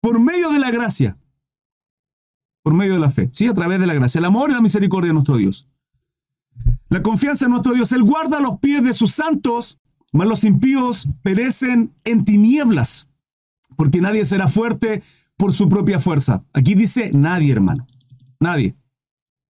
[0.00, 1.18] por medio de la gracia,
[2.62, 4.60] por medio de la fe, sí, a través de la gracia, el amor y la
[4.60, 5.68] misericordia de nuestro Dios.
[6.88, 9.78] La confianza en nuestro Dios, Él guarda los pies de sus santos,
[10.12, 13.08] mas los impíos perecen en tinieblas,
[13.76, 15.02] porque nadie será fuerte
[15.40, 16.44] por su propia fuerza.
[16.52, 17.86] Aquí dice nadie, hermano,
[18.38, 18.76] nadie.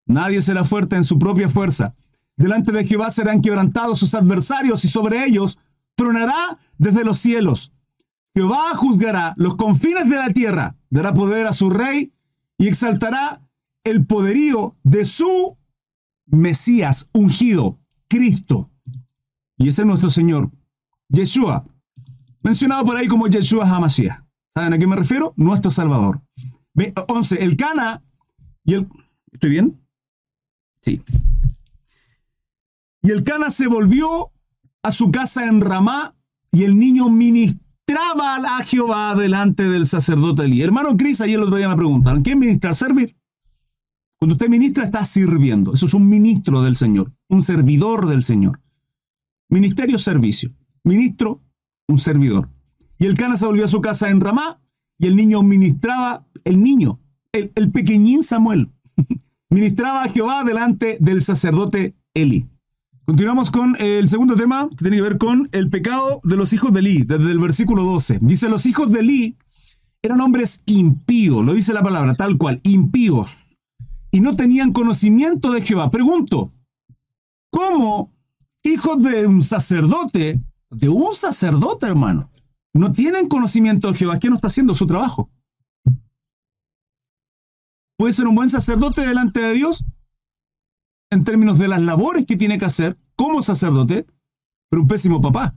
[0.05, 1.95] Nadie será fuerte en su propia fuerza.
[2.35, 5.57] Delante de Jehová serán quebrantados sus adversarios y sobre ellos
[5.95, 7.71] tronará desde los cielos.
[8.35, 12.11] Jehová juzgará los confines de la tierra, dará poder a su rey
[12.57, 13.41] y exaltará
[13.85, 15.57] el poderío de su
[16.25, 18.69] Mesías ungido, Cristo.
[19.57, 20.51] Y ese es nuestro Señor,
[21.07, 21.65] Yeshua,
[22.41, 24.26] mencionado por ahí como Yeshua Hamashiach.
[24.57, 25.35] ¿Saben a qué me refiero?
[25.37, 26.19] Nuestro Salvador.
[27.07, 27.43] 11.
[27.43, 28.03] El Cana
[28.63, 28.87] y el...
[29.31, 29.79] ¿Estoy bien?
[30.81, 30.99] Sí.
[33.03, 34.31] Y el Cana se volvió
[34.81, 36.15] a su casa en Ramá
[36.51, 40.63] y el niño ministró traba a Jehová delante del sacerdote Elí.
[40.63, 42.73] Hermano Cris, ayer el otro día me preguntaron, ¿qué ministrar?
[42.73, 43.15] Servir.
[44.17, 45.73] Cuando usted ministra, está sirviendo.
[45.73, 48.59] Eso es un ministro del Señor, un servidor del Señor.
[49.49, 50.51] Ministerio, servicio.
[50.83, 51.43] Ministro,
[51.87, 52.49] un servidor.
[52.99, 54.59] Y el Cana se volvió a su casa en Ramá
[54.97, 56.99] y el niño ministraba, el niño,
[57.31, 58.71] el, pequeñín Samuel,
[59.49, 62.47] ministraba a Jehová delante del sacerdote Eli.
[63.05, 66.73] Continuamos con el segundo tema que tiene que ver con el pecado de los hijos
[66.73, 68.19] de Eli, desde el versículo 12.
[68.21, 69.37] Dice, los hijos de Eli
[70.01, 73.31] eran hombres impíos, lo dice la palabra tal cual, impíos,
[74.11, 75.91] y no tenían conocimiento de Jehová.
[75.91, 76.51] Pregunto,
[77.51, 78.11] ¿cómo
[78.63, 82.29] hijos de un sacerdote, de un sacerdote hermano,
[82.73, 84.19] no tienen conocimiento de Jehová?
[84.19, 85.29] ¿Qué no está haciendo su trabajo?
[87.97, 89.83] ¿Puede ser un buen sacerdote delante de Dios?
[91.09, 94.05] en términos de las labores que tiene que hacer como sacerdote,
[94.69, 95.55] pero un pésimo papá.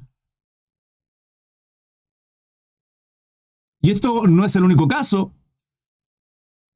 [3.82, 5.34] Y esto no es el único caso.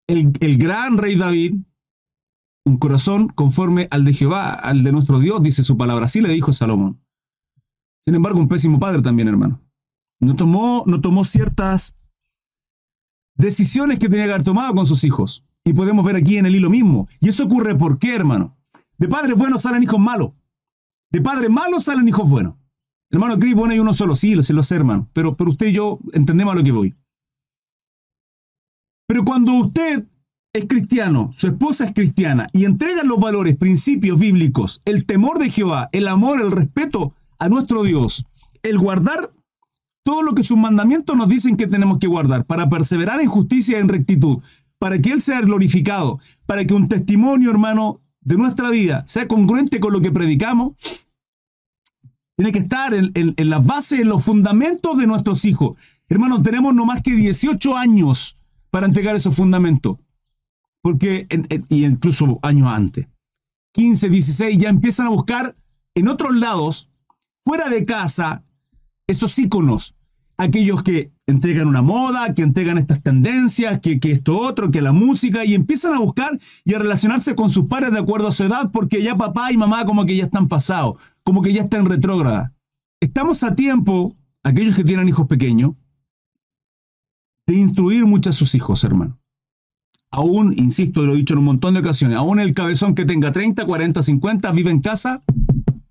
[0.08, 1.56] El, el, gran rey David,
[2.64, 6.06] un corazón conforme al de Jehová, al de nuestro Dios, dice su palabra.
[6.06, 7.02] Así le dijo Salomón.
[8.04, 9.62] Sin embargo, un pésimo padre también, hermano.
[10.20, 11.94] No tomó, no tomó ciertas
[13.36, 15.44] decisiones que tenía que haber tomado con sus hijos.
[15.64, 17.08] Y podemos ver aquí en el hilo mismo.
[17.20, 18.56] Y eso ocurre por qué, hermano.
[18.98, 20.32] De padres buenos salen hijos malos.
[21.10, 22.54] De padres malos salen hijos buenos.
[23.10, 25.08] Hermano Cris, bueno, hay uno solo, sí, lo sé, lo sé, hermano.
[25.12, 26.94] Pero, pero usted y yo entendemos a lo que voy.
[29.06, 30.06] Pero cuando usted
[30.52, 35.50] es cristiano, su esposa es cristiana y entregan los valores, principios bíblicos, el temor de
[35.50, 38.24] Jehová, el amor, el respeto a nuestro Dios
[38.64, 39.30] el guardar
[40.04, 43.78] todo lo que sus mandamientos nos dicen que tenemos que guardar, para perseverar en justicia
[43.78, 44.38] y en rectitud,
[44.78, 49.80] para que Él sea glorificado, para que un testimonio, hermano, de nuestra vida sea congruente
[49.80, 50.74] con lo que predicamos,
[52.36, 55.78] tiene que estar en, las bases, en los fundamentos de nuestros hijos.
[56.08, 58.36] Hermano, tenemos no más que 18 años
[58.70, 59.98] para entregar esos fundamentos.
[60.82, 61.28] Porque,
[61.68, 63.06] y incluso años antes.
[63.72, 65.56] 15, 16, ya empiezan a buscar
[65.94, 66.90] en otros lados,
[67.44, 68.44] fuera de casa,
[69.06, 69.94] esos íconos.
[70.36, 75.44] Aquellos que entregan una moda, que entregan estas tendencias, que, esto otro, que la música,
[75.44, 78.70] y empiezan a buscar y a relacionarse con sus padres de acuerdo a su edad,
[78.72, 82.52] porque ya papá y mamá como que ya están pasados, como que ya están retrógrada.
[83.00, 85.74] Estamos a tiempo, aquellos que tienen hijos pequeños,
[87.46, 89.20] de instruir mucho a sus hijos, hermano.
[90.10, 93.30] Aún, insisto, lo he dicho en un montón de ocasiones, aún el cabezón que tenga
[93.30, 95.22] 30, 40, 50, vive en casa,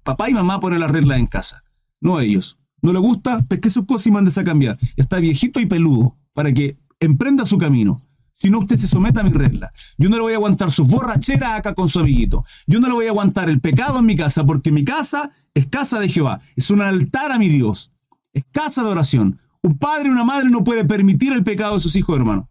[0.04, 1.64] papá y mamá ponen las reglas en casa,
[2.02, 2.58] no ellos.
[2.84, 4.78] No le gusta, pesque sus cosas y mandes a cambiar.
[4.98, 8.06] Está viejito y peludo para que emprenda su camino.
[8.34, 9.72] Si no, usted se someta a mi regla.
[9.98, 12.44] Yo no le voy a aguantar sus borracheras acá con su amiguito.
[12.68, 15.66] Yo no le voy a aguantar el pecado en mi casa, porque mi casa es
[15.68, 16.42] casa de Jehová.
[16.58, 17.94] Es un altar a mi Dios.
[18.34, 19.40] Es casa de oración.
[19.62, 22.50] Un padre y una madre no puede permitir el pecado de sus hijos, hermano.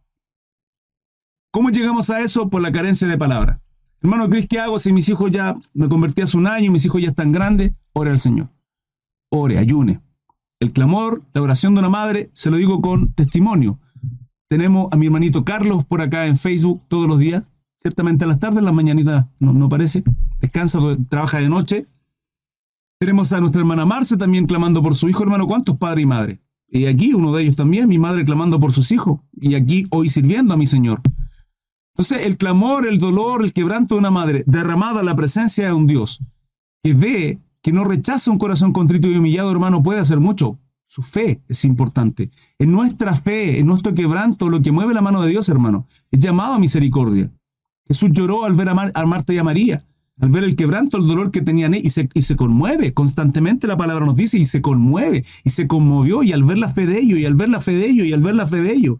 [1.50, 2.48] ¿Cómo llegamos a eso?
[2.48, 3.60] Por la carencia de palabra.
[4.00, 7.02] Hermano, Cris, ¿qué hago si mis hijos ya me convertí hace un año, mis hijos
[7.02, 7.72] ya están grandes?
[7.92, 8.48] Ore al Señor.
[9.28, 10.00] Ore, ayune.
[10.62, 13.80] El clamor, la oración de una madre, se lo digo con testimonio.
[14.48, 17.50] Tenemos a mi hermanito Carlos por acá en Facebook todos los días.
[17.80, 20.04] Ciertamente a las tardes, las mañanitas no, no parece.
[20.40, 21.88] Descansa, trabaja de noche.
[23.00, 25.48] Tenemos a nuestra hermana Marce también clamando por su hijo, hermano.
[25.48, 26.38] ¿Cuántos padres y madres?
[26.68, 29.18] Y aquí uno de ellos también, mi madre clamando por sus hijos.
[29.32, 31.02] Y aquí hoy sirviendo a mi Señor.
[31.96, 35.72] Entonces, el clamor, el dolor, el quebranto de una madre derramada a la presencia de
[35.72, 36.20] un Dios
[36.84, 40.58] que ve, que no rechaza un corazón contrito y humillado, hermano, puede hacer mucho.
[40.84, 42.30] Su fe es importante.
[42.58, 46.20] En nuestra fe, en nuestro quebranto, lo que mueve la mano de Dios, hermano, es
[46.20, 47.32] llamado a misericordia.
[47.86, 49.86] Jesús lloró al ver a, Marta y a María,
[50.20, 52.92] al ver el quebranto, el dolor que tenían y se, y se conmueve.
[52.92, 56.68] Constantemente la palabra nos dice y se conmueve y se conmovió y al ver la
[56.68, 58.60] fe de ellos y al ver la fe de ellos y al ver la fe
[58.60, 58.98] de ellos.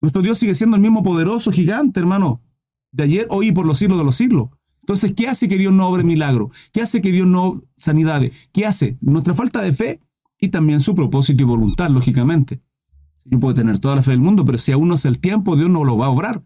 [0.00, 2.40] Nuestro Dios sigue siendo el mismo poderoso gigante, hermano,
[2.92, 4.50] de ayer, hoy y por los siglos de los siglos.
[4.84, 6.50] Entonces, ¿qué hace que Dios no obre milagro?
[6.70, 8.50] ¿Qué hace que Dios no sanidades?
[8.52, 8.98] ¿Qué hace?
[9.00, 10.00] Nuestra falta de fe
[10.38, 12.60] y también su propósito y voluntad, lógicamente.
[13.24, 15.56] Yo puedo tener toda la fe del mundo, pero si aún no es el tiempo,
[15.56, 16.42] Dios no lo va a obrar.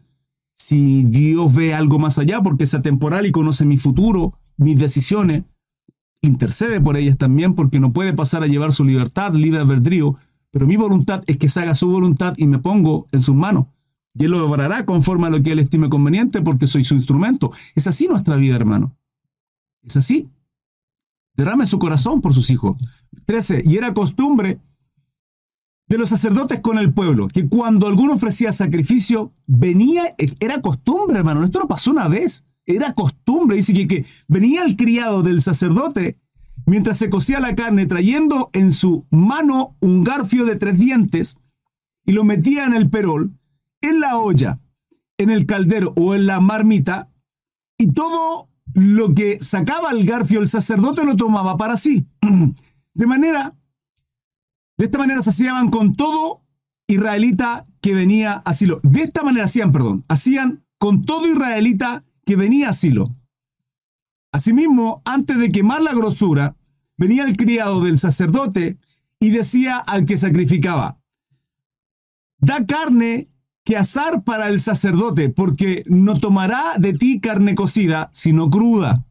[0.55, 5.43] Si Dios ve algo más allá, porque es atemporal y conoce mi futuro, mis decisiones,
[6.23, 10.15] intercede por ellas también, porque no puede pasar a llevar su libertad, libre albedrío,
[10.53, 13.67] pero mi voluntad es que se haga su voluntad y me pongo en sus manos.
[14.19, 17.53] Y Él lo obrará conforme a lo que Él estime conveniente porque soy su instrumento.
[17.75, 18.97] Es así nuestra vida, hermano.
[19.83, 20.29] Es así.
[21.35, 22.77] Derrame su corazón por sus hijos.
[23.27, 23.63] 13.
[23.65, 24.61] Y era costumbre
[25.87, 31.45] de los sacerdotes con el pueblo, que cuando alguno ofrecía sacrificio, venía, era costumbre, hermano.
[31.45, 32.45] Esto no pasó una vez.
[32.67, 33.57] Era costumbre.
[33.57, 36.19] Dice que, que venía el criado del sacerdote
[36.67, 41.39] mientras se cocía la carne, trayendo en su mano un garfio de tres dientes,
[42.05, 43.38] y lo metía en el perol,
[43.81, 44.61] en la olla,
[45.19, 47.11] en el caldero o en la marmita,
[47.79, 52.07] y todo lo que sacaba el garfio el sacerdote lo tomaba para sí.
[52.95, 53.57] De manera,
[54.77, 56.43] de esta manera hacían con todo
[56.89, 58.81] israelita que venía a Silo.
[58.83, 63.05] De esta manera hacían, perdón, hacían con todo israelita que venía a Silo.
[64.33, 66.57] Asimismo, antes de quemar la grosura,
[66.97, 68.79] venía el criado del sacerdote
[69.21, 71.01] y decía al que sacrificaba,
[72.39, 73.29] da carne
[73.69, 79.05] que asar para el sacerdote, porque no tomará de ti carne cocida, sino cruda.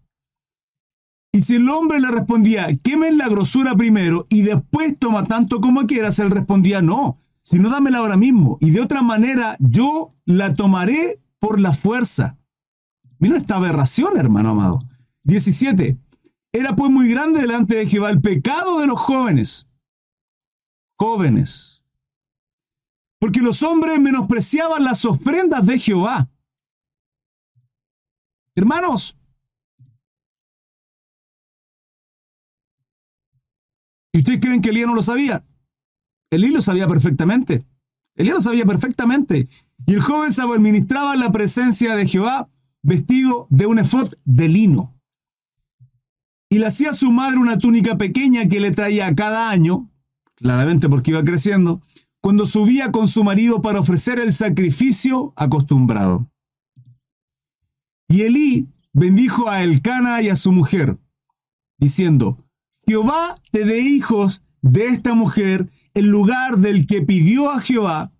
[1.32, 5.86] Y si el hombre le respondía, quemen la grosura primero y después toma tanto como
[5.86, 8.58] quieras, él respondía, no, sino dámela ahora mismo.
[8.60, 12.40] Y de otra manera yo la tomaré por la fuerza.
[13.20, 14.80] Mira esta aberración, hermano amado.
[15.26, 16.00] 17.
[16.52, 19.68] Era pues muy grande delante de Jehová el pecado de los jóvenes.
[20.98, 21.77] Jóvenes.
[23.20, 26.30] Porque los hombres menospreciaban las ofrendas de Jehová.
[28.56, 29.18] Hermanos,
[34.12, 35.46] ¿y ustedes creen que Elías no lo sabía?
[36.32, 37.66] Elías lo sabía perfectamente.
[38.16, 39.48] Elías lo sabía perfectamente.
[39.86, 42.50] Y el joven se administraba la presencia de Jehová
[42.82, 44.98] vestido de un efod de lino
[46.50, 49.90] y le hacía a su madre una túnica pequeña que le traía cada año,
[50.36, 51.82] claramente porque iba creciendo,
[52.22, 56.30] cuando subía con su marido para ofrecer el sacrificio acostumbrado.
[58.08, 60.98] Y Elí bendijo a Elcana y a su mujer,
[61.78, 62.44] diciendo,
[62.86, 68.12] Jehová te dé hijos de esta mujer el lugar del que pidió a Jehová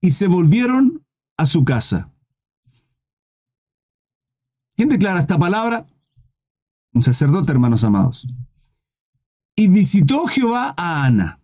[0.00, 1.04] y se volvieron
[1.36, 2.12] a su casa.
[4.76, 5.86] ¿Quién declara esta palabra?
[6.92, 8.26] Un sacerdote, hermanos amados.
[9.56, 11.40] Y visitó Jehová a Ana,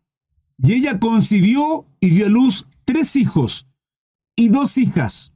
[0.63, 3.67] y ella concibió y dio a luz tres hijos
[4.37, 5.35] y dos hijas.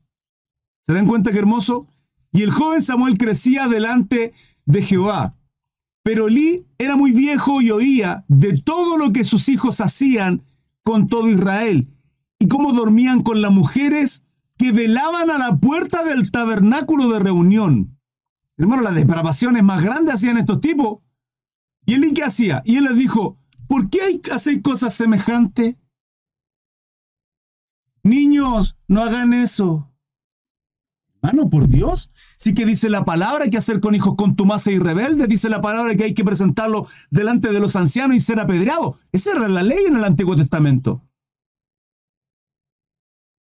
[0.85, 1.87] ¿Se dan cuenta qué hermoso?
[2.33, 4.33] Y el joven Samuel crecía delante
[4.67, 5.37] de Jehová.
[6.03, 10.45] Pero Elí era muy viejo y oía de todo lo que sus hijos hacían
[10.85, 11.89] con todo Israel
[12.39, 14.23] y cómo dormían con las mujeres
[14.57, 17.99] que velaban a la puerta del tabernáculo de reunión.
[18.57, 20.99] Hermano, las depravaciones más grandes hacían estos tipos.
[21.85, 22.62] ¿Y Elí qué hacía?
[22.65, 25.76] Y él les dijo, ¿por qué hay, hacéis cosas semejantes?
[28.02, 29.92] Niños, no hagan eso.
[31.22, 32.11] Hermano, por Dios.
[32.38, 35.29] Sí que dice la palabra que hacer con hijos contumaces y rebeldes.
[35.29, 38.96] Dice la palabra que hay que presentarlo delante de los ancianos y ser apedreado.
[39.11, 41.02] Esa era la ley en el Antiguo Testamento.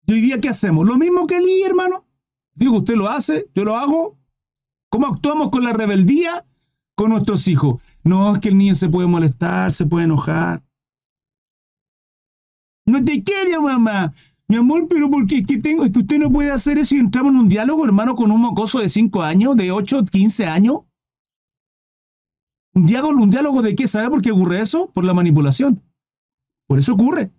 [0.06, 0.88] ¿Y hoy día qué hacemos?
[0.88, 2.08] Lo mismo que Elí, hermano.
[2.56, 4.18] Digo, usted lo hace, yo lo hago.
[4.90, 6.46] ¿Cómo actuamos con la rebeldía
[7.00, 7.82] con nuestros hijos?
[8.04, 10.62] No, es que el niño se puede molestar, se puede enojar.
[12.86, 14.12] No te quiero, mamá.
[14.50, 15.42] Mi amor, pero ¿por qué?
[15.44, 15.86] tengo?
[15.86, 18.42] Es que usted no puede hacer eso y entramos en un diálogo, hermano, con un
[18.42, 20.80] mocoso de 5 años, de 8, 15 años.
[22.74, 23.88] ¿Un diálogo, ¿Un diálogo de qué?
[23.88, 24.92] ¿Sabe por qué ocurre eso?
[24.92, 25.82] Por la manipulación.
[26.68, 27.32] Por eso ocurre.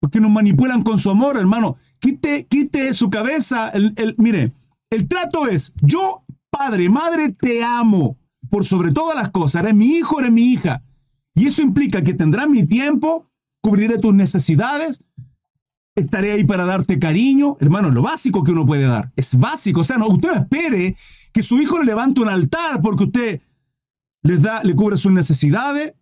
[0.00, 1.76] Porque nos manipulan con su amor, hermano.
[1.98, 3.72] Quite, quite su cabeza.
[4.16, 4.52] Mire,
[4.90, 8.16] el trato es, yo, padre, madre, te amo
[8.54, 9.64] por sobre todas las cosas.
[9.64, 10.80] Eres mi hijo, eres mi hija.
[11.34, 13.28] Y eso implica que tendrás mi tiempo,
[13.60, 15.02] cubriré tus necesidades,
[15.96, 17.56] estaré ahí para darte cariño.
[17.58, 19.10] Hermano, lo básico que uno puede dar.
[19.16, 19.80] Es básico.
[19.80, 20.94] O sea, no, usted espere
[21.32, 23.40] que su hijo le levante un altar porque usted
[24.22, 25.94] les da, le cubre sus necesidades,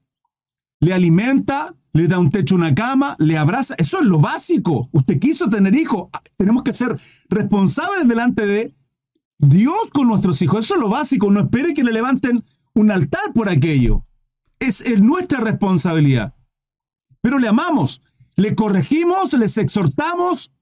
[0.79, 3.77] le alimenta, le da un techo, una cama, le abraza.
[3.79, 4.91] Eso es lo básico.
[4.93, 6.11] Usted quiso tener hijos.
[6.12, 8.75] Ah, tenemos que ser responsables delante de
[9.42, 10.64] Dios con nuestros hijos.
[10.64, 11.31] Eso es lo básico.
[11.31, 14.05] No espere que le levanten un altar por aquello.
[14.61, 16.35] Es, nuestra responsabilidad.
[17.20, 18.02] Pero le amamos,
[18.37, 20.52] le corregimos, les exhortamos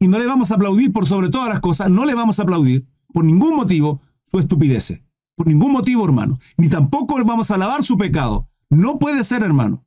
[0.00, 1.90] y no le vamos a aplaudir por sobre todas las cosas.
[1.90, 5.00] No le vamos a aplaudir por ningún motivo su estupidez.
[5.36, 6.38] Por ningún motivo, hermano.
[6.56, 8.48] Ni tampoco vamos a alabar su pecado.
[8.68, 9.84] No puede ser, hermano.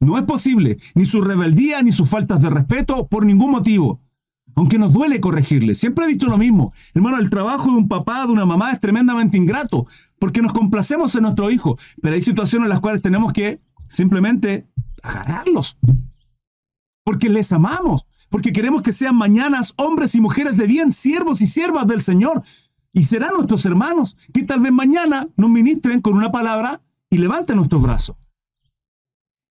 [0.00, 4.00] No es posible, ni su rebeldía, ni sus faltas de respeto, por ningún motivo.
[4.58, 5.76] Aunque nos duele corregirle.
[5.76, 6.72] Siempre he dicho lo mismo.
[6.92, 9.86] Hermano, el trabajo de un papá, de una mamá es tremendamente ingrato,
[10.18, 11.78] porque nos complacemos en nuestro hijo.
[12.02, 14.66] Pero hay situaciones en las cuales tenemos que simplemente
[15.00, 15.78] agarrarlos.
[17.04, 18.04] Porque les amamos.
[18.30, 22.42] Porque queremos que sean mañanas hombres y mujeres de bien, siervos y siervas del Señor.
[22.92, 27.58] Y serán nuestros hermanos que tal vez mañana nos ministren con una palabra y levanten
[27.58, 28.16] nuestros brazos.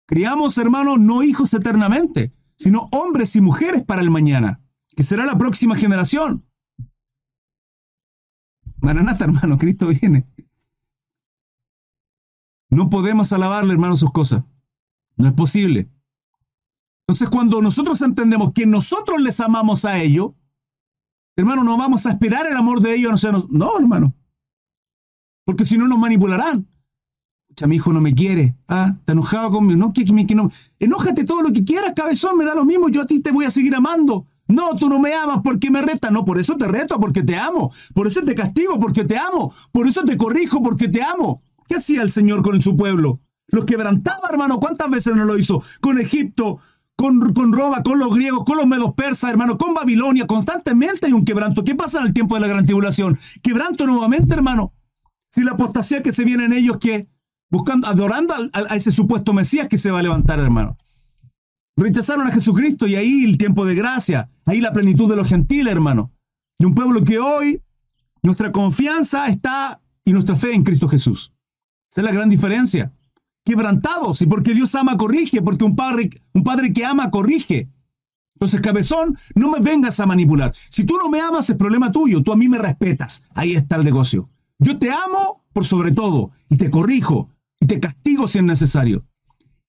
[0.07, 4.61] Criamos, hermanos, no hijos eternamente, sino hombres y mujeres para el mañana,
[4.97, 6.45] que será la próxima generación.
[8.79, 10.27] Maranata, hermano, Cristo viene.
[12.71, 14.45] No podemos alabarle, hermano, sus cosas.
[15.17, 15.91] No es posible.
[17.07, 20.33] Entonces, cuando nosotros entendemos que nosotros les amamos a ellos,
[21.37, 23.25] hermano, no vamos a esperar el amor de ellos.
[23.25, 24.15] No, no hermano.
[25.45, 26.67] Porque si no, nos manipularán
[27.67, 28.57] mi hijo no me quiere.
[28.69, 29.79] Ah, está enojado conmigo.
[29.79, 30.51] No, que, que, no.
[30.79, 32.89] Enójate todo lo que quieras, cabezón, me da lo mismo.
[32.89, 34.27] Yo a ti te voy a seguir amando.
[34.49, 36.11] No, tú no me amas porque me retas.
[36.11, 37.73] No, por eso te reto, porque te amo.
[37.95, 39.53] Por eso te castigo, porque te amo.
[39.73, 41.41] Por eso te corrijo, porque te amo.
[41.69, 43.21] ¿Qué hacía el Señor con su pueblo?
[43.49, 44.61] Los quebrantaba, hermano.
[44.61, 45.63] ¿Cuántas veces no lo hizo?
[45.81, 46.59] Con Egipto,
[46.97, 50.27] con, con Roma, con los griegos, con los medos persas, hermano, con Babilonia.
[50.27, 51.65] Constantemente hay un quebranto.
[51.65, 53.19] ¿Qué pasa en el tiempo de la gran tribulación?
[53.43, 54.73] Quebranto nuevamente, hermano.
[55.31, 57.09] Si la apostasía que se viene en ellos, ¿qué?
[57.53, 60.77] buscando, adorando a, ese supuesto Mesías que se va a levantar, hermano.
[61.77, 65.73] Rechazaron a Jesucristo y ahí el tiempo de gracia, ahí la plenitud de los gentiles,
[65.73, 66.13] hermano.
[66.59, 67.63] De un pueblo que hoy
[68.23, 71.33] nuestra confianza está y nuestra fe en Cristo Jesús.
[71.91, 72.93] Esa es la gran diferencia.
[73.45, 77.69] Quebrantados y porque Dios ama, corrige, porque un padre, un padre que ama, corrige.
[78.35, 80.53] Entonces, cabezón, no me vengas a manipular.
[80.55, 82.23] Si tú no me amas, es problema tuyo.
[82.23, 83.23] Tú a mí me respetas.
[83.35, 84.31] Ahí está el negocio.
[84.59, 87.29] Yo te amo por sobre todo y te corrijo
[87.61, 89.05] y te castigo si es necesario.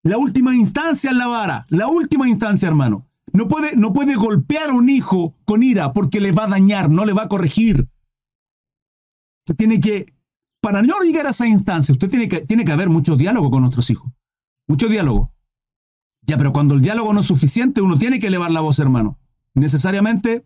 [0.04, 3.08] La última instancia es la vara, la última instancia, hermano.
[3.32, 6.90] No puede, no puede golpear a un hijo con ira porque le va a dañar,
[6.90, 7.90] no le va a corregir.
[9.58, 10.14] Tiene que,
[10.62, 13.62] para no llegar a esa instancia, usted tiene que, tiene que haber mucho diálogo con
[13.62, 14.12] nuestros hijos.
[14.68, 15.34] Mucho diálogo.
[16.22, 19.20] Ya, pero cuando el diálogo no es suficiente, uno tiene que elevar la voz, hermano.
[19.54, 20.46] Necesariamente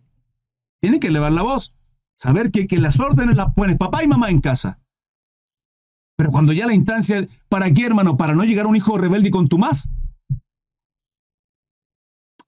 [0.79, 1.75] tiene que elevar la voz.
[2.15, 4.79] Saber que, que las órdenes las pones papá y mamá en casa.
[6.17, 8.17] Pero cuando ya la instancia, ¿para qué, hermano?
[8.17, 9.87] ¿Para no llegar a un hijo rebelde con tu más?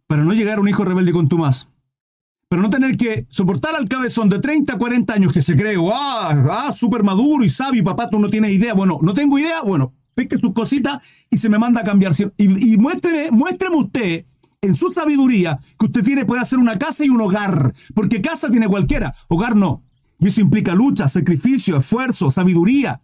[0.08, 1.70] Para no llegar a un hijo rebelde con tu más.
[2.50, 6.46] Pero no tener que soportar al cabezón de 30, 40 años que se cree, ¡ah!
[6.50, 8.74] ah súper maduro y sabio, papá, tú no tienes idea.
[8.74, 9.62] Bueno, no tengo idea.
[9.62, 12.14] Bueno, pesque sus cositas y se me manda a cambiar.
[12.38, 14.26] Y, y muéstreme, muéstreme usted
[14.62, 17.72] en su sabiduría que usted tiene, puede hacer una casa y un hogar.
[17.94, 19.84] Porque casa tiene cualquiera, hogar no.
[20.18, 23.00] Y eso implica lucha, sacrificio, esfuerzo, sabiduría.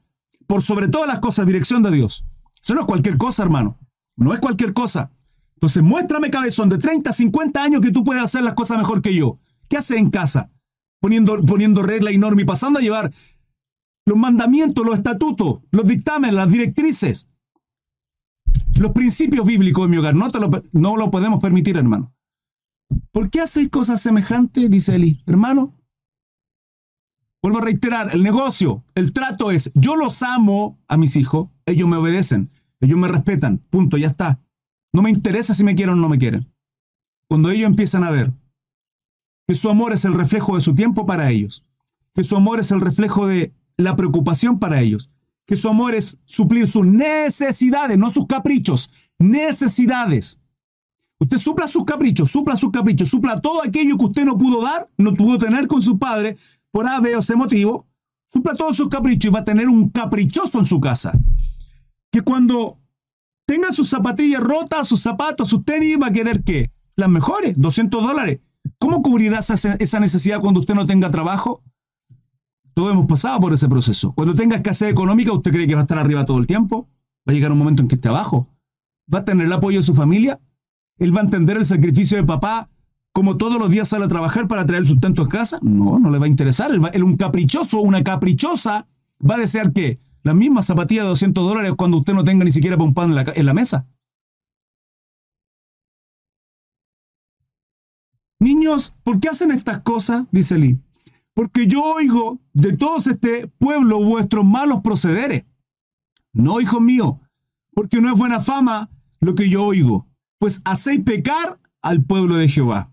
[0.47, 2.25] Por sobre todas las cosas, dirección de Dios.
[2.63, 3.77] Eso no es cualquier cosa, hermano.
[4.15, 5.11] No es cualquier cosa.
[5.55, 9.01] Entonces, muéstrame, cabezón, de 30 a 50 años que tú puedes hacer las cosas mejor
[9.01, 9.39] que yo.
[9.69, 10.51] ¿Qué haces en casa?
[10.99, 13.11] Poniendo, poniendo regla y norma y pasando a llevar
[14.05, 17.27] los mandamientos, los estatutos, los dictámenes, las directrices,
[18.79, 20.15] los principios bíblicos en mi hogar.
[20.15, 22.13] No, te lo, no lo podemos permitir, hermano.
[23.11, 24.69] ¿Por qué hacéis cosas semejantes?
[24.69, 25.23] Dice Eli.
[25.25, 25.73] Hermano,
[27.45, 31.87] vuelvo a reiterar, el negocio, el trato es, yo los amo a mis hijos, ellos
[31.87, 34.39] me obedecen, ellos me respetan, punto, ya está.
[34.91, 36.51] No me interesa si me quieren o no me quieren.
[37.29, 38.33] Cuando ellos empiezan a ver
[39.47, 41.63] que su amor es el reflejo de su tiempo para ellos,
[42.15, 45.11] que su amor es el reflejo de la preocupación para ellos,
[45.45, 48.89] que su amor es suplir sus necesidades, no sus caprichos,
[49.19, 50.39] necesidades.
[51.19, 54.89] Usted supla sus caprichos, supla sus caprichos, supla todo aquello que usted no pudo dar,
[54.97, 56.37] no pudo tener con su padre
[56.75, 57.87] por A, B o C motivo,
[58.29, 61.13] supla todos sus caprichos y va a tener un caprichoso en su casa.
[62.11, 62.81] Que cuando
[63.47, 66.73] tenga sus zapatillas rotas, sus zapatos, sus tenis, va a querer qué?
[66.97, 68.41] Las mejores, 200 dólares.
[68.77, 71.63] ¿Cómo cubrirá esa necesidad cuando usted no tenga trabajo?
[72.73, 74.11] Todos hemos pasado por ese proceso.
[74.11, 76.89] Cuando tenga escasez económica, ¿usted cree que va a estar arriba todo el tiempo?
[77.25, 78.49] ¿Va a llegar un momento en que esté abajo?
[79.13, 80.41] ¿Va a tener el apoyo de su familia?
[80.97, 82.69] ¿Él va a entender el sacrificio de papá
[83.15, 85.57] como todos los días sale a trabajar para traer el sustento a casa?
[85.61, 86.69] No, no le va a interesar.
[86.69, 88.89] Él, un caprichoso, una caprichosa,
[89.21, 92.51] va a desear que la misma zapatilla de 200 dólares cuando usted no tenga ni
[92.51, 93.87] siquiera un pan en la, mesa.
[98.37, 100.27] Niños, ¿por qué hacen estas cosas?
[100.31, 100.77] Dice Lee.
[101.33, 105.45] Porque yo oigo de todos este pueblo vuestros malos procederes.
[106.33, 107.21] No, hijo mío,
[107.73, 108.89] porque no es buena fama
[109.21, 110.05] lo que yo oigo,
[110.37, 112.91] pues hacéis pecar al pueblo de Jehová.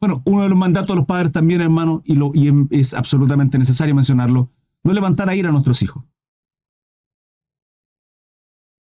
[0.00, 3.94] Bueno, uno de los mandatos de los padres también, hermano, y, y es absolutamente necesario
[3.94, 4.50] mencionarlo,
[4.84, 6.04] no levantar a ir a nuestros hijos.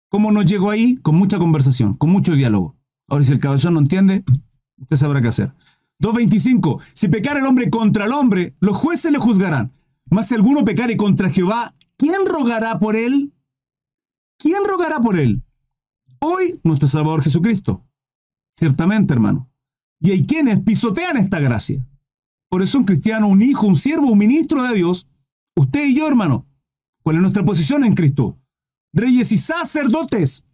[0.09, 0.97] ¿Cómo nos llegó ahí?
[0.97, 2.75] Con mucha conversación, con mucho diálogo.
[3.07, 4.23] Ahora, si el cabezón no entiende,
[4.77, 5.53] usted sabrá qué hacer.
[5.99, 6.81] 2.25.
[6.93, 9.71] Si pecar el hombre contra el hombre, los jueces le juzgarán.
[10.09, 13.33] Mas si alguno pecare contra Jehová, ¿quién rogará por él?
[14.37, 15.43] ¿Quién rogará por él?
[16.19, 17.85] Hoy, nuestro Salvador Jesucristo.
[18.53, 19.49] Ciertamente, hermano.
[20.01, 21.85] Y hay quienes pisotean esta gracia.
[22.49, 25.07] Por eso un cristiano, un hijo, un siervo, un ministro de Dios,
[25.55, 26.45] Usted y yo, hermano,
[27.01, 28.37] ¿cuál es nuestra posición en Cristo?
[28.93, 30.45] Reyes y sacerdotes.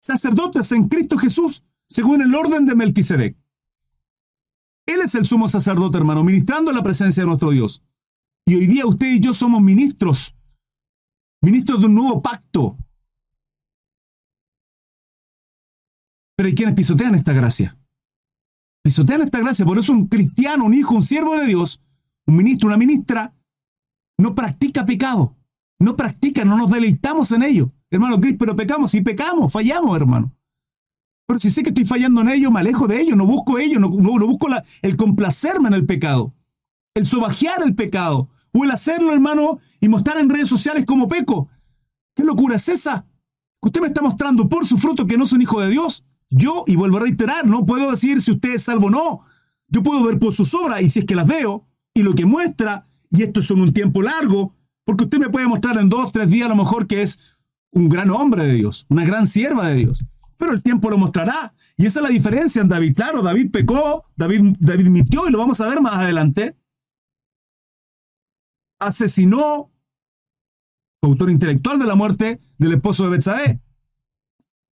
[0.00, 3.36] Sacerdotes en Cristo Jesús, según el orden de Melquisedec.
[4.86, 7.82] Él es el sumo sacerdote, hermano, ministrando la presencia de nuestro Dios.
[8.46, 10.34] Y hoy día usted y yo somos ministros,
[11.42, 12.78] ministros de un nuevo pacto.
[16.36, 17.76] Pero hay quienes pisotean esta gracia.
[18.84, 21.82] Pisotean esta gracia, por eso un cristiano, un hijo, un siervo de Dios,
[22.26, 23.34] un ministro, una ministra,
[24.18, 25.36] no practica pecado.
[25.78, 27.72] No practica, no nos deleitamos en ello.
[27.90, 30.32] Hermano Cris, pero pecamos, sí pecamos, fallamos, hermano.
[31.26, 33.78] Pero si sé que estoy fallando en ello, me alejo de ello, no busco ello,
[33.78, 34.48] no, busco
[34.82, 36.32] el complacerme en el pecado,
[36.94, 41.48] el sobajear el pecado, o el hacerlo, hermano, y mostrar en redes sociales como peco.
[42.14, 43.06] ¿Qué locura es esa?
[43.60, 46.04] Usted me está mostrando por su fruto que no son hijo de Dios.
[46.30, 49.20] Yo, y vuelvo a reiterar, no puedo decir si usted es salvo o no.
[49.68, 52.26] Yo puedo ver por sus obras, y si es que las veo, y lo que
[52.26, 54.54] muestra, y esto es un tiempo largo,
[54.84, 57.18] porque usted me puede mostrar en dos, tres días a lo mejor que es
[57.72, 60.04] un gran hombre de Dios, una gran sierva de Dios.
[60.36, 61.54] Pero el tiempo lo mostrará.
[61.76, 62.94] Y esa es la diferencia en David.
[62.94, 66.56] Claro, David pecó, David, David mintió y lo vamos a ver más adelante.
[68.78, 69.72] Asesinó,
[71.02, 73.60] autor intelectual de la muerte del esposo de Betsabé.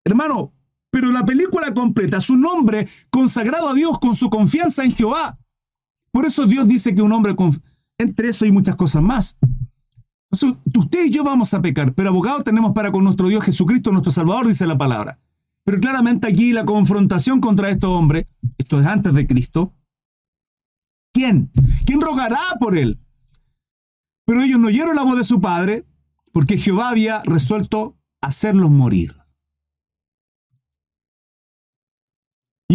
[0.04, 0.52] Hermano,
[0.94, 5.36] pero la película completa, su nombre consagrado a Dios con su confianza en Jehová.
[6.12, 7.34] Por eso Dios dice que un hombre,
[7.98, 9.36] entre eso y muchas cosas más.
[10.30, 14.12] usted y yo vamos a pecar, pero abogado tenemos para con nuestro Dios Jesucristo, nuestro
[14.12, 15.18] Salvador, dice la palabra.
[15.64, 18.26] Pero claramente aquí la confrontación contra estos hombres,
[18.56, 19.74] esto es antes de Cristo,
[21.12, 21.50] ¿quién?
[21.86, 23.00] ¿Quién rogará por él?
[24.26, 25.86] Pero ellos no oyeron la voz de su padre,
[26.32, 29.23] porque Jehová había resuelto hacerlos morir.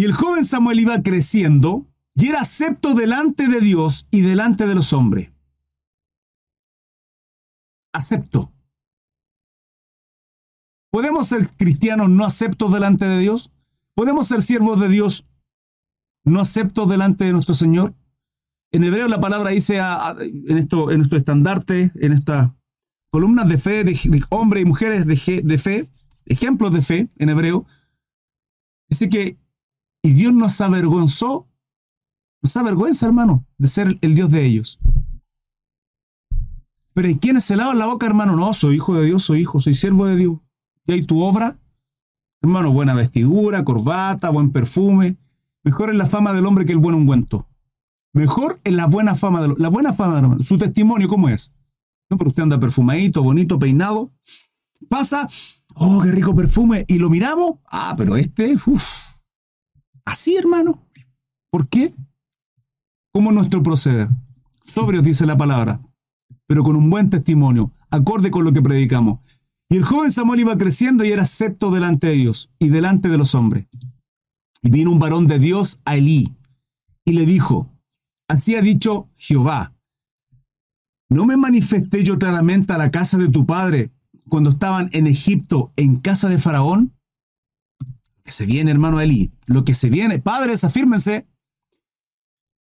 [0.00, 4.74] Y el joven Samuel iba creciendo y era acepto delante de Dios y delante de
[4.74, 5.30] los hombres.
[7.92, 8.50] acepto.
[10.90, 13.52] ¿Podemos ser cristianos no aceptos delante de Dios?
[13.94, 15.26] ¿Podemos ser siervos de Dios
[16.24, 17.94] no aceptos delante de nuestro Señor?
[18.72, 22.50] En hebreo la palabra dice en, esto, en nuestro estandarte, en estas
[23.10, 25.90] columnas de fe, de, hombres y mujeres de, de fe,
[26.24, 27.66] ejemplos de fe en hebreo,
[28.88, 29.38] dice que
[30.02, 31.48] y Dios nos avergonzó,
[32.42, 34.78] nos avergüenza, hermano, de ser el Dios de ellos.
[36.94, 38.36] Pero ¿y quiénes se lavan la boca, hermano?
[38.36, 40.38] No, soy hijo de Dios, soy hijo, soy siervo de Dios.
[40.86, 41.58] ¿Y hay tu obra?
[42.42, 45.16] Hermano, buena vestidura, corbata, buen perfume.
[45.62, 47.46] Mejor es la fama del hombre que el buen ungüento.
[48.12, 50.44] Mejor es la buena fama del La buena fama hombre.
[50.44, 51.52] Su testimonio, ¿cómo es?
[52.08, 54.10] No, pero usted anda perfumadito, bonito, peinado.
[54.88, 55.28] Pasa,
[55.74, 56.84] oh, qué rico perfume.
[56.88, 57.58] Y lo miramos.
[57.66, 59.09] Ah, pero este, uff.
[60.10, 60.84] Así, hermano.
[61.52, 61.94] ¿Por qué?
[63.14, 64.08] ¿Cómo nuestro proceder?
[64.64, 65.80] Sobrios, dice la palabra,
[66.48, 69.20] pero con un buen testimonio, acorde con lo que predicamos.
[69.68, 73.18] Y el joven Samuel iba creciendo y era acepto delante de Dios y delante de
[73.18, 73.68] los hombres.
[74.62, 76.34] Y vino un varón de Dios a Elí
[77.04, 77.70] y le dijo,
[78.26, 79.76] así ha dicho Jehová,
[81.08, 83.92] ¿no me manifesté yo claramente a la casa de tu padre
[84.28, 86.99] cuando estaban en Egipto en casa de Faraón?
[88.24, 91.26] Que se viene, hermano Elí, lo que se viene, padres, afírmense.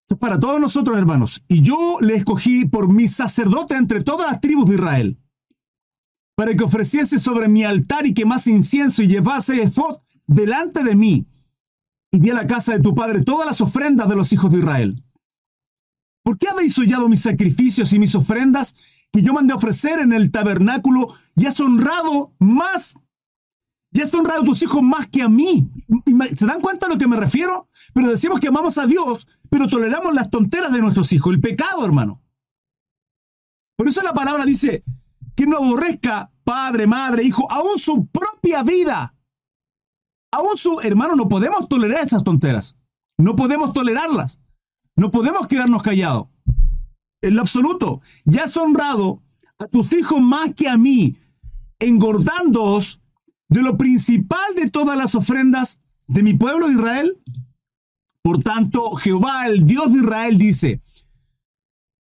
[0.10, 1.44] Es para todos nosotros, hermanos.
[1.48, 5.20] Y yo le escogí por mi sacerdote entre todas las tribus de Israel
[6.36, 11.28] para que ofreciese sobre mi altar y quemase incienso y llevase efod delante de mí.
[12.12, 14.60] Y vi a la casa de tu padre todas las ofrendas de los hijos de
[14.60, 15.04] Israel.
[16.24, 18.76] ¿Por qué habéis hollado mis sacrificios y mis ofrendas
[19.12, 22.96] que yo mandé ofrecer en el tabernáculo y has honrado más?
[23.94, 25.70] Y has honrado a tus hijos más que a mí.
[26.36, 27.70] ¿Se dan cuenta a lo que me refiero?
[27.94, 31.86] Pero decimos que amamos a Dios, pero toleramos las tonteras de nuestros hijos, el pecado,
[31.86, 32.22] hermano.
[33.78, 34.84] Por eso la palabra dice,
[35.36, 39.16] que no aborrezca padre, madre, hijo, aún su propia vida.
[40.32, 42.76] Aún su hermano, no podemos tolerar esas tonteras.
[43.18, 44.42] No podemos tolerarlas.
[44.96, 46.28] No podemos quedarnos callados.
[47.22, 48.02] En lo absoluto.
[48.26, 49.22] Ya has honrado
[49.60, 51.16] a tus hijos más que a mí,
[51.80, 53.03] engordándoos
[53.54, 57.18] de lo principal de todas las ofrendas de mi pueblo de Israel.
[58.22, 60.82] Por tanto, Jehová, el Dios de Israel, dice,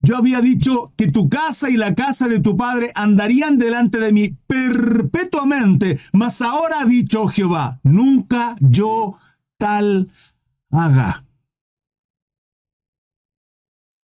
[0.01, 4.11] yo había dicho que tu casa y la casa de tu padre andarían delante de
[4.11, 9.15] mí perpetuamente, mas ahora ha dicho Jehová, nunca yo
[9.57, 10.11] tal
[10.71, 11.25] haga.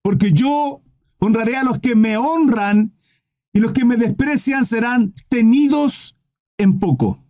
[0.02, 0.82] Porque yo
[1.20, 2.94] honraré a los que me honran
[3.52, 6.16] y los que me desprecian serán tenidos
[6.58, 7.27] en poco.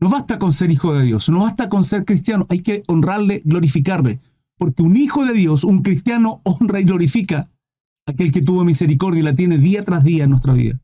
[0.00, 3.42] No basta con ser hijo de Dios, no basta con ser cristiano, hay que honrarle,
[3.44, 4.20] glorificarle.
[4.56, 7.50] Porque un hijo de Dios, un cristiano, honra y glorifica
[8.06, 10.80] a aquel que tuvo misericordia y la tiene día tras día en nuestra vida.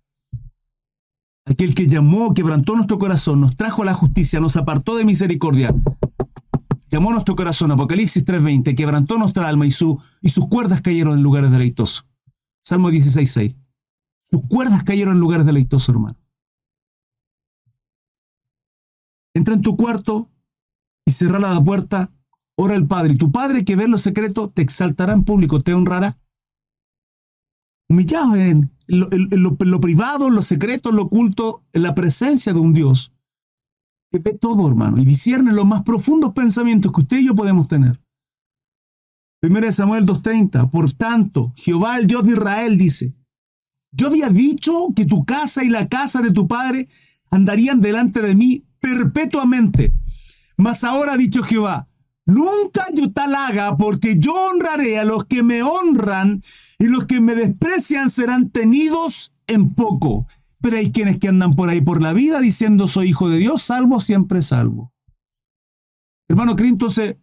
[1.47, 5.75] Aquel que llamó, quebrantó nuestro corazón, nos trajo la justicia, nos apartó de misericordia.
[6.91, 11.23] Llamó nuestro corazón, Apocalipsis 3:20, quebrantó nuestra alma y, su, y sus cuerdas cayeron en
[11.23, 12.07] lugares deleitosos.
[12.63, 13.57] Salmo 16:6.
[14.31, 16.20] Sus cuerdas cayeron en lugares deleitosos, hermano.
[19.41, 20.30] Entra en tu cuarto
[21.07, 22.12] y cierra la puerta,
[22.57, 23.14] ora al Padre.
[23.14, 26.18] Y tu Padre que ve lo secreto te exaltará en público, te honrará.
[27.88, 32.61] Humillado en lo, lo, privado, en lo secreto, en lo oculto, en la presencia de
[32.61, 33.12] un Dios
[34.12, 37.66] que ve todo, hermano, y discierne los más profundos pensamientos que usted y yo podemos
[37.68, 38.01] tener.
[39.43, 43.14] 1 Samuel 2.30, por tanto, Jehová el Dios de Israel dice,
[43.93, 46.88] yo había dicho que tu casa y la casa de tu padre
[47.30, 49.93] andarían delante de mí perpetuamente.
[50.57, 51.89] Mas ahora ha dicho Jehová,
[52.26, 56.43] nunca yo tal haga, porque yo honraré a los que me honran
[56.78, 60.26] y los que me desprecian serán tenidos en poco.
[60.61, 63.62] Pero hay quienes que andan por ahí por la vida diciendo soy hijo de Dios,
[63.62, 64.93] salvo siempre salvo.
[66.28, 67.16] Hermano, entonces,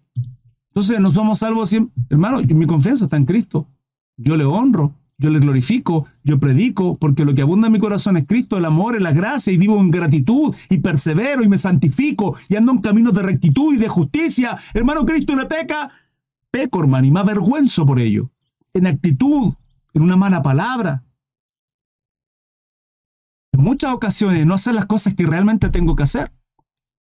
[0.70, 1.94] entonces no somos salvos siempre.
[2.10, 3.70] Hermano, mi confianza está en Cristo.
[4.18, 8.18] Yo le honro yo le glorifico, yo predico, porque lo que abunda en mi corazón
[8.18, 12.38] es Cristo, el amor, la gracia, y vivo en gratitud, y persevero, y me santifico,
[12.50, 14.58] y ando en caminos de rectitud y de justicia.
[14.76, 15.90] Hermano, Cristo le peca,
[16.52, 18.30] peco, hermano, y me avergüenzo por ello.
[18.74, 19.54] En actitud,
[19.94, 21.04] en una mala palabra.
[23.54, 26.32] En muchas ocasiones no hacer las cosas que realmente tengo que hacer,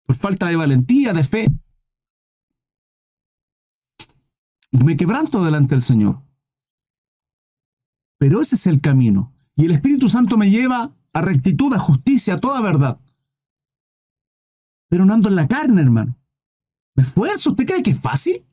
[0.06, 1.48] por falta de valentía, de fe.
[4.72, 6.25] Me quebranto delante del Señor.
[8.26, 9.36] Pero ese es el camino.
[9.56, 13.00] Y el Espíritu Santo me lleva a rectitud, a justicia, a toda verdad.
[14.90, 16.18] Pero no ando en la carne, hermano.
[16.96, 17.52] Me esfuerzo.
[17.52, 18.44] ¿Usted cree que es fácil?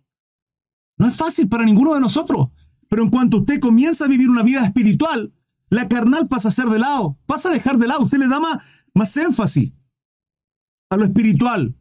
[0.99, 2.51] No es fácil para ninguno de nosotros.
[2.87, 5.33] Pero en cuanto usted comienza a vivir una vida espiritual,
[5.71, 8.03] la carnal pasa a ser de lado, pasa a dejar de lado.
[8.03, 9.73] Usted le da más, más énfasis
[10.91, 11.75] a lo espiritual.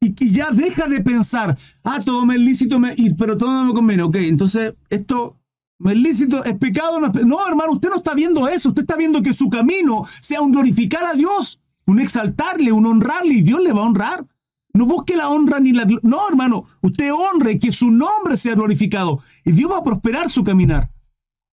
[0.00, 3.74] Y, ya deja de pensar, ah, todo me es lícito, me, pero todo no me
[3.74, 4.02] conviene.
[4.02, 5.37] Ok, entonces esto
[5.84, 7.00] es lícito, es pecado.
[7.00, 8.70] No, no, hermano, usted no está viendo eso.
[8.70, 13.34] Usted está viendo que su camino sea un glorificar a Dios, un exaltarle, un honrarle,
[13.34, 14.26] y Dios le va a honrar.
[14.74, 15.86] No busque la honra ni la...
[16.02, 20.44] No, hermano, usted honre que su nombre sea glorificado y Dios va a prosperar su
[20.44, 20.90] caminar.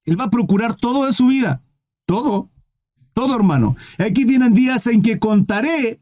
[0.04, 1.64] Él va a procurar todo de su vida.
[2.06, 2.52] Todo.
[3.14, 3.76] Todo, hermano.
[3.98, 6.02] Aquí vienen días en que contaré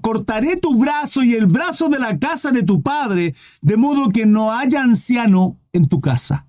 [0.00, 4.26] cortaré tu brazo y el brazo de la casa de tu padre, de modo que
[4.26, 6.46] no haya anciano en tu casa.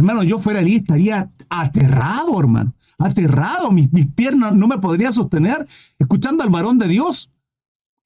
[0.00, 2.74] Hermano, yo fuera allí, estaría aterrado, hermano.
[2.98, 3.70] Aterrado.
[3.70, 5.66] Mis, mis piernas no me podría sostener
[5.98, 7.30] escuchando al varón de Dios.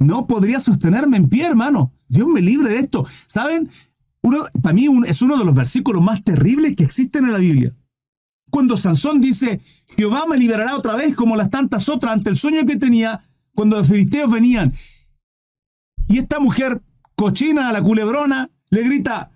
[0.00, 1.92] No podría sostenerme en pie, hermano.
[2.08, 3.06] Dios me libre de esto.
[3.28, 3.70] ¿Saben?
[4.22, 7.72] Uno, para mí es uno de los versículos más terribles que existen en la Biblia.
[8.50, 9.60] Cuando Sansón dice,
[9.96, 13.20] Jehová me liberará otra vez como las tantas otras ante el sueño que tenía
[13.54, 14.72] cuando los filisteos venían.
[16.08, 16.82] Y esta mujer
[17.14, 19.30] cochina, la culebrona, le grita,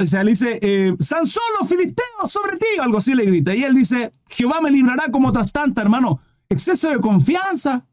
[0.00, 3.54] o sea, le dice, eh, Sansón, los filisteos sobre ti, algo así le grita.
[3.54, 6.20] Y él dice, Jehová me librará como otras tantas, hermano.
[6.48, 7.86] Exceso de confianza.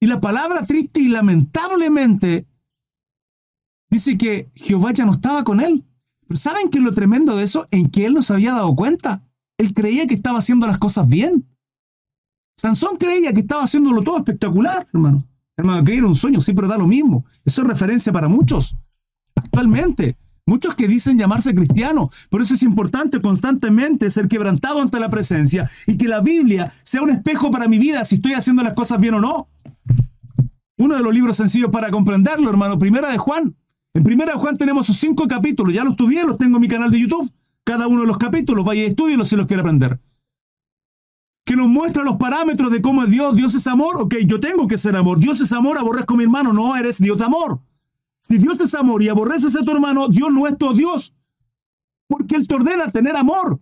[0.00, 2.46] Y la palabra triste y lamentablemente
[3.90, 5.84] dice que Jehová ya no estaba con él.
[6.34, 7.66] ¿saben qué es lo tremendo de eso?
[7.70, 9.22] En que él no se había dado cuenta.
[9.58, 11.46] Él creía que estaba haciendo las cosas bien.
[12.56, 15.26] Sansón creía que estaba haciéndolo todo espectacular, hermano.
[15.56, 17.24] Hermano, que era un sueño, siempre da lo mismo.
[17.44, 18.76] Eso es referencia para muchos.
[19.34, 20.16] Actualmente,
[20.50, 22.26] muchos que dicen llamarse cristianos.
[22.28, 27.02] Por eso es importante constantemente ser quebrantado ante la presencia y que la Biblia sea
[27.02, 29.48] un espejo para mi vida si estoy haciendo las cosas bien o no.
[30.76, 33.54] Uno de los libros sencillos para comprenderlo, hermano, primera de Juan.
[33.94, 36.68] En primera de Juan tenemos sus cinco capítulos, ya los tuve, los tengo en mi
[36.68, 37.30] canal de YouTube.
[37.62, 40.00] Cada uno de los capítulos, vaya y estudienlos si los quiere aprender.
[41.44, 43.36] Que nos muestra los parámetros de cómo es Dios.
[43.36, 45.20] Dios es amor, ok, yo tengo que ser amor.
[45.20, 47.60] Dios es amor, aborrezco a mi hermano, no eres Dios de amor.
[48.20, 51.14] Si Dios es amor y aborreces a tu hermano, Dios no es tu Dios.
[52.06, 53.60] Porque Él te ordena tener amor.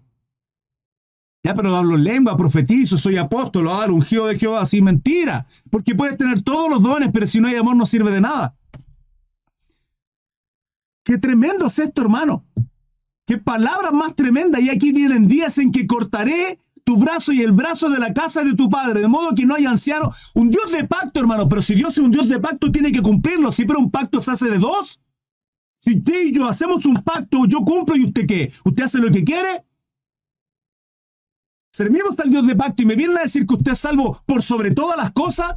[1.45, 5.47] Ya, pero hablo en lengua, profetizo, soy apóstol, ah, ungido de Jehová, así mentira.
[5.71, 8.57] Porque puedes tener todos los dones, pero si no hay amor no sirve de nada.
[11.05, 12.45] Qué tremendo es esto, hermano.
[13.25, 14.61] Qué palabra más tremenda.
[14.61, 16.59] Y aquí vienen días en que cortaré
[16.89, 19.55] tu brazo y el brazo de la casa de tu padre, de modo que no
[19.55, 20.11] haya anciano.
[20.35, 21.47] Un Dios de pacto, hermano.
[21.47, 23.53] Pero si Dios es un Dios de pacto, tiene que cumplirlo.
[23.53, 24.99] Si pero un pacto se hace de dos.
[25.81, 28.51] Si usted y yo hacemos un pacto, yo cumplo y usted qué.
[28.65, 29.67] ¿Usted hace lo que quiere?
[31.71, 34.43] Servimos al Dios de pacto y me vienen a decir que usted es salvo por
[34.43, 35.57] sobre todas las cosas.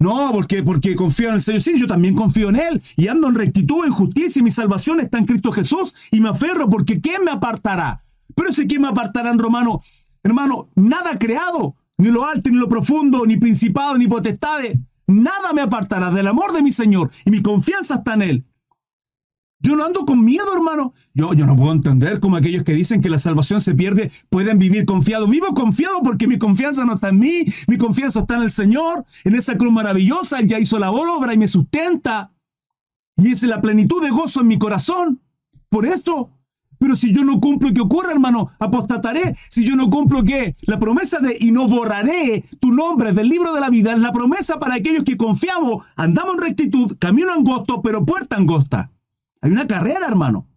[0.00, 1.60] No, porque, porque confío en el Señor.
[1.60, 2.82] Sí, yo también confío en Él.
[2.96, 5.92] Y ando en rectitud, en justicia, y mi salvación está en Cristo Jesús.
[6.10, 8.00] Y me aferro, porque ¿quién me apartará?
[8.34, 9.82] Pero ese quién me apartará en Romano,
[10.24, 14.76] hermano, nada creado, ni lo alto, ni lo profundo, ni principado, ni potestades.
[15.06, 17.10] Nada me apartará del amor de mi Señor.
[17.24, 18.44] Y mi confianza está en Él.
[19.60, 20.92] Yo no ando con miedo, hermano.
[21.14, 24.58] Yo, yo no puedo entender cómo aquellos que dicen que la salvación se pierde pueden
[24.58, 25.30] vivir confiados.
[25.30, 29.06] Vivo confiado porque mi confianza no está en mí, mi confianza está en el Señor,
[29.24, 30.38] en esa cruz maravillosa.
[30.38, 32.32] Él ya hizo la obra y me sustenta.
[33.16, 35.22] Y es la plenitud de gozo en mi corazón.
[35.68, 36.30] Por esto.
[36.78, 38.50] Pero si yo no cumplo, ¿qué ocurre, hermano?
[38.58, 39.34] Apostataré.
[39.50, 40.56] Si yo no cumplo, ¿qué?
[40.62, 44.12] La promesa de y no borraré tu nombre del libro de la vida es la
[44.12, 48.90] promesa para aquellos que confiamos, andamos en rectitud, camino angosto, pero puerta angosta.
[49.40, 50.48] Hay una carrera, hermano.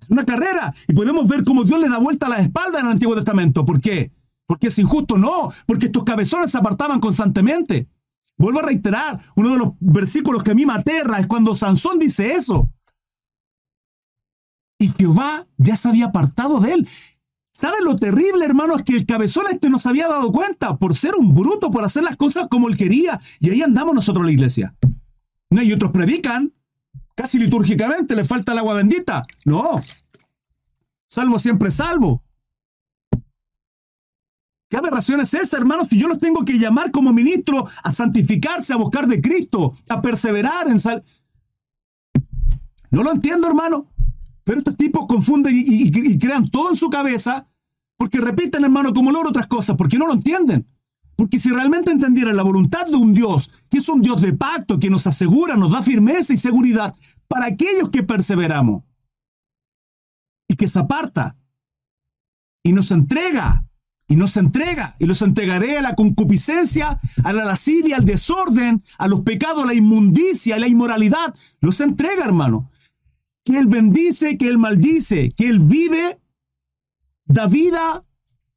[0.00, 0.72] Es una carrera.
[0.86, 3.64] Y podemos ver cómo Dios le da vuelta a la espalda en el Antiguo Testamento.
[3.64, 4.12] ¿Por qué?
[4.46, 5.18] Porque es injusto.
[5.18, 7.88] No, porque estos cabezones se apartaban constantemente.
[8.36, 11.98] Vuelvo a reiterar, uno de los versículos que a mí me aterra es cuando Sansón
[11.98, 12.70] dice eso.
[14.78, 16.88] Y Jehová ya se había apartado de él.
[17.52, 18.76] ¿Saben lo terrible, hermano?
[18.76, 21.84] Es que el cabezón este no se había dado cuenta por ser un bruto, por
[21.84, 23.18] hacer las cosas como él quería.
[23.40, 24.74] Y ahí andamos nosotros en la iglesia.
[25.50, 26.52] Y otros predican,
[27.16, 29.24] casi litúrgicamente, le falta el agua bendita.
[29.44, 29.74] No.
[31.08, 32.22] Salvo siempre salvo.
[34.68, 35.88] ¿Qué aberración es esa, hermanos?
[35.88, 40.00] Si yo los tengo que llamar como ministro a santificarse, a buscar de Cristo, a
[40.00, 41.02] perseverar en sal.
[42.90, 43.88] No lo entiendo, hermano.
[44.48, 47.46] Pero estos tipos confunden y, crean todo en su cabeza
[47.98, 50.66] porque repiten, hermano, como logro otras cosas, porque no lo entienden.
[51.16, 54.80] Porque si realmente entendieran la voluntad de un Dios, que es un Dios de pacto,
[54.80, 56.94] que nos asegura, nos da firmeza y seguridad
[57.26, 58.84] para aquellos que perseveramos,
[60.48, 61.36] y que se aparta,
[62.62, 63.66] y nos entrega,
[64.08, 69.08] y nos entrega, y los entregaré a la concupiscencia, a la lascivia, al desorden, a
[69.08, 72.70] los pecados, a la inmundicia, a la inmoralidad, los entrega, hermano.
[73.48, 76.20] Que Él bendice, que Él maldice, que Él vive,
[77.24, 78.04] da vida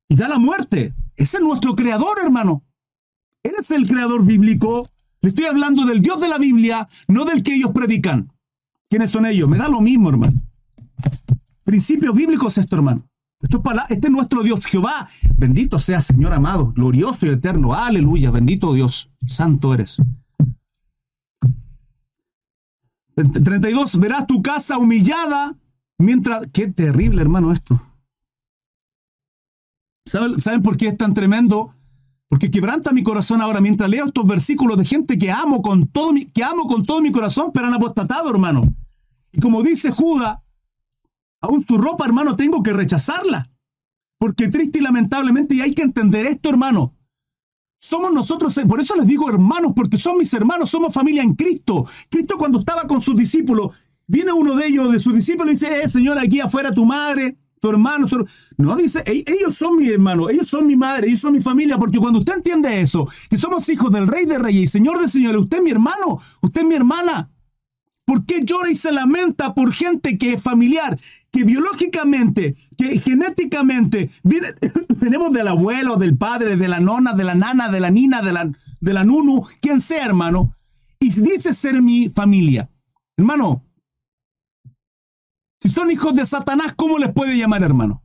[0.10, 0.94] y da la muerte.
[1.16, 2.64] Ese es nuestro creador, hermano.
[3.42, 4.90] Él es el creador bíblico.
[5.22, 8.34] Le estoy hablando del Dios de la Biblia, no del que ellos predican.
[8.90, 9.48] ¿Quiénes son ellos?
[9.48, 10.42] Me da lo mismo, hermano.
[11.64, 13.08] Principios bíblicos esto, hermano.
[13.42, 15.08] Esto es este es nuestro Dios, Jehová.
[15.38, 17.74] Bendito sea, Señor amado, glorioso y eterno.
[17.74, 19.10] Aleluya, bendito Dios.
[19.26, 20.02] Santo eres.
[23.24, 24.00] 32.
[24.00, 25.56] Verás tu casa humillada
[25.98, 26.48] mientras...
[26.52, 27.80] Qué terrible, hermano, esto.
[30.06, 31.72] ¿Saben, por qué es tan tremendo?
[32.28, 36.14] Porque quebranta mi corazón ahora mientras leo estos versículos de gente que amo con todo
[36.14, 38.64] mi, que amo con todo mi corazón, pero han apostatado, hermano.
[39.32, 40.40] Y como dice Judas,
[41.42, 43.50] aún su ropa, hermano, tengo que rechazarla.
[44.18, 46.94] Porque triste y lamentablemente, y hay que entender esto, hermano.
[47.84, 51.84] Somos nosotros, por eso les digo hermanos, porque son mis hermanos, somos familia en Cristo.
[52.10, 53.76] Cristo cuando estaba con sus discípulos,
[54.06, 57.38] viene uno de ellos, de sus discípulos, y dice, eh, Señor, aquí afuera tu madre,
[57.60, 58.08] tu hermano,
[58.58, 61.98] no dice, ellos son mi hermano, ellos son mi madre, ellos son mi familia, porque
[61.98, 65.42] cuando usted entiende eso, que somos hijos del Rey de Reyes y Señor de Señores,
[65.42, 67.32] usted es mi hermano, usted es mi hermana.
[68.06, 71.00] ¿Por qué llora y se lamenta por gente que es familiar,
[71.32, 74.50] que biológicamente, que genéticamente, viene,
[75.00, 78.34] tenemos del abuelo, del padre, de la nona, de la nana, de la nina, de
[78.34, 80.56] la, de la nunu, quien sea, hermano,
[81.00, 82.70] y dice ser mi familia?
[83.18, 83.66] Hermano,
[85.62, 88.04] si son hijos de Satanás, ¿cómo les puede llamar hermano?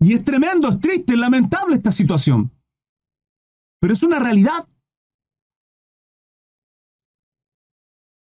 [0.00, 2.50] Y es tremendo, es triste, es lamentable esta situación.
[3.80, 4.68] Pero es una realidad.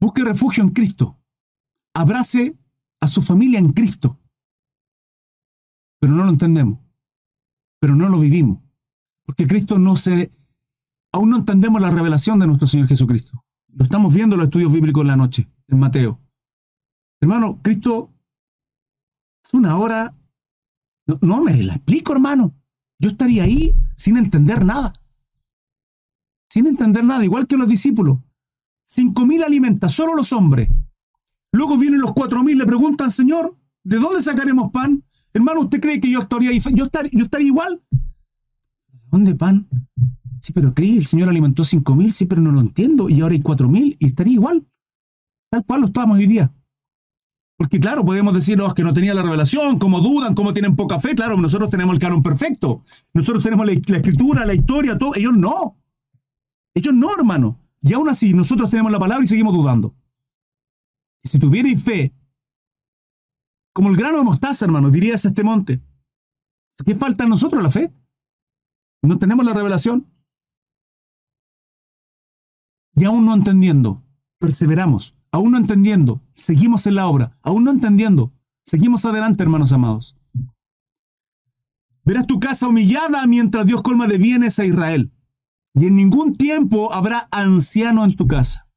[0.00, 1.21] Busque refugio en Cristo.
[1.94, 2.56] Abrace
[3.00, 4.18] a su familia en Cristo.
[6.00, 6.78] Pero no lo entendemos.
[7.80, 8.62] Pero no lo vivimos.
[9.24, 10.32] Porque Cristo no se...
[11.12, 13.44] Aún no entendemos la revelación de nuestro Señor Jesucristo.
[13.68, 16.20] Lo estamos viendo en los estudios bíblicos en la noche, en Mateo.
[17.20, 18.12] Hermano, Cristo
[19.44, 20.14] es una hora.
[21.20, 22.54] No, me la explico, hermano.
[22.98, 24.92] Yo estaría ahí sin entender nada.
[26.50, 28.18] Sin entender nada, igual que los discípulos.
[28.86, 30.68] Cinco mil alimenta, solo los hombres.
[31.52, 35.04] Luego vienen los cuatro mil, le preguntan, Señor, ¿de dónde sacaremos pan?
[35.34, 36.50] Hermano, ¿usted cree que yo estaría?
[36.52, 37.82] Yo yo estaría igual.
[39.10, 39.68] ¿Dónde pan?
[40.40, 43.08] Sí, pero creí, el Señor alimentó cinco mil, sí, pero no lo entiendo.
[43.08, 44.66] Y ahora hay cuatro mil y estaría igual.
[45.50, 46.52] Tal cual lo estamos hoy día.
[47.56, 51.14] Porque claro, podemos decirnos que no tenía la revelación, cómo dudan, cómo tienen poca fe.
[51.14, 52.82] Claro, nosotros tenemos el canon perfecto.
[53.14, 55.14] Nosotros tenemos la, escritura, la historia, todo.
[55.14, 55.76] Ellos no.
[56.74, 57.60] Ellos no, hermano.
[57.80, 59.94] Y aún así, nosotros tenemos la palabra y seguimos dudando.
[61.22, 62.14] Y si tuvierais fe,
[63.72, 65.80] como el grano de mostaza, hermano, dirías este monte.
[66.84, 67.92] ¿Qué falta a nosotros la fe?
[69.02, 70.06] No tenemos la revelación.
[72.94, 74.02] Y aún no entendiendo,
[74.38, 80.16] perseveramos aún no entendiendo, seguimos en la obra, aún no entendiendo, seguimos adelante, hermanos amados.
[82.04, 85.10] Verás tu casa humillada mientras Dios colma de bienes a Israel,
[85.74, 88.68] y en ningún tiempo habrá anciano en tu casa.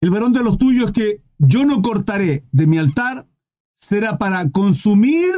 [0.00, 3.28] El varón de los tuyos que yo no cortaré de mi altar
[3.74, 5.30] será para consumir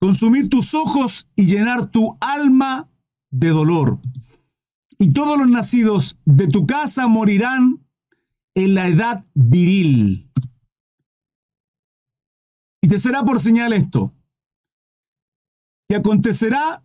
[0.00, 2.88] consumir tus ojos y llenar tu alma
[3.30, 3.98] de dolor
[4.98, 7.86] y todos los nacidos de tu casa morirán
[8.54, 10.30] en la edad viril.
[12.82, 14.12] Y te será por señal esto,
[15.88, 16.84] que acontecerá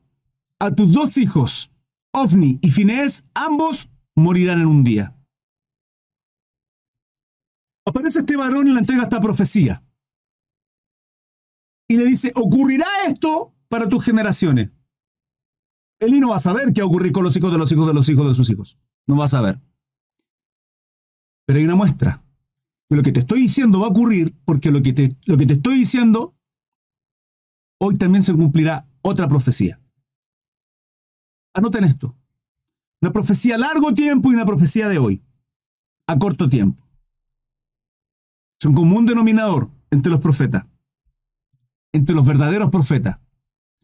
[0.60, 1.72] a tus dos hijos,
[2.12, 5.16] Ofni y Finés, ambos morirán en un día.
[7.86, 9.84] Aparece este varón y le entrega esta profecía.
[11.88, 14.72] Y le dice, ocurrirá esto para tus generaciones.
[16.00, 17.88] Él no va a saber qué va a ocurrir con los hijos de los hijos
[17.88, 18.78] de los hijos de sus hijos.
[19.08, 19.62] No va a saber.
[21.46, 22.24] Pero hay una muestra.
[22.90, 25.46] De lo que te estoy diciendo va a ocurrir porque lo que, te, lo que
[25.46, 26.36] te estoy diciendo,
[27.82, 29.80] hoy también se cumplirá otra profecía.
[31.54, 32.16] Anoten esto.
[33.04, 35.22] Una profecía a largo tiempo y una profecía de hoy,
[36.08, 36.88] a corto tiempo.
[38.58, 40.66] Es un común denominador entre los profetas,
[41.92, 43.20] entre los verdaderos profetas.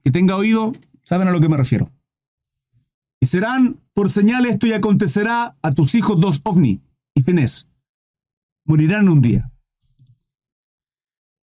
[0.06, 0.72] Que tenga oído,
[1.04, 1.92] saben a lo que me refiero.
[3.20, 6.82] Y serán por señal esto y acontecerá a tus hijos dos ovni
[7.14, 7.68] y Fenés.
[8.64, 9.52] Morirán un día.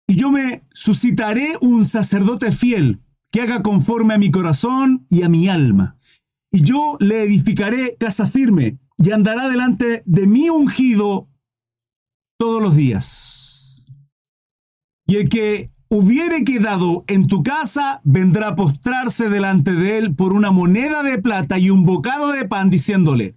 [0.07, 5.29] Y yo me suscitaré un sacerdote fiel que haga conforme a mi corazón y a
[5.29, 5.99] mi alma.
[6.53, 11.28] Y yo le edificaré casa firme y andará delante de mi ungido
[12.38, 13.86] todos los días.
[15.07, 20.32] Y el que hubiere quedado en tu casa, vendrá a postrarse delante de él por
[20.32, 23.36] una moneda de plata y un bocado de pan, diciéndole,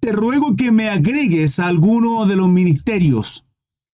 [0.00, 3.46] te ruego que me agregues a alguno de los ministerios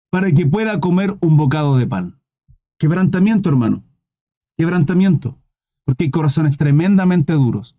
[0.10, 2.20] para que pueda comer un bocado de pan.
[2.80, 3.84] Quebrantamiento, hermano.
[4.58, 5.38] Quebrantamiento.
[5.86, 7.76] Porque hay corazones tremendamente duros.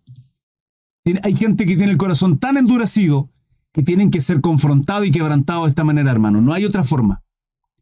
[1.23, 3.29] Hay gente que tiene el corazón tan endurecido
[3.73, 6.41] que tienen que ser confrontados y quebrantados de esta manera, hermano.
[6.41, 7.23] No hay otra forma.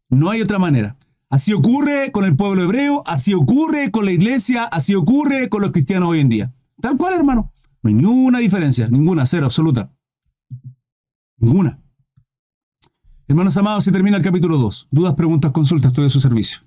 [0.08, 0.96] No hay otra manera.
[1.30, 5.70] Así ocurre con el pueblo hebreo, así ocurre con la iglesia, así ocurre con los
[5.70, 6.52] cristianos hoy en día.
[6.80, 7.52] Tal cual, hermano.
[7.82, 9.90] No hay ninguna diferencia, ninguna, cero, absoluta.
[11.38, 11.80] Ninguna.
[13.28, 14.88] Hermanos amados, se termina el capítulo 2.
[14.90, 16.60] Dudas, preguntas, consultas, estoy a su servicio.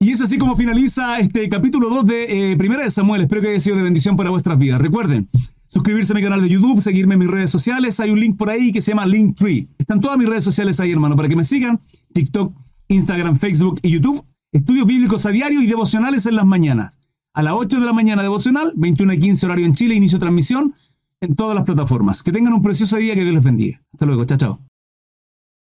[0.00, 3.22] Y es así como finaliza este capítulo 2 de eh, Primera de Samuel.
[3.22, 4.80] Espero que haya sido de bendición para vuestras vidas.
[4.80, 5.28] Recuerden,
[5.68, 8.00] suscribirse a mi canal de YouTube, seguirme en mis redes sociales.
[8.00, 9.68] Hay un link por ahí que se llama Linktree.
[9.78, 11.80] Están todas mis redes sociales ahí, hermano, para que me sigan.
[12.12, 12.52] TikTok,
[12.88, 14.24] Instagram, Facebook y YouTube.
[14.50, 16.98] Estudios bíblicos a diario y devocionales en las mañanas.
[17.34, 20.74] A las 8 de la mañana devocional, 21 y 15 horario en Chile, inicio transmisión
[21.20, 22.22] en todas las plataformas.
[22.22, 23.80] Que tengan un precioso día, que Dios les bendiga.
[23.92, 24.67] Hasta luego, chao, chao.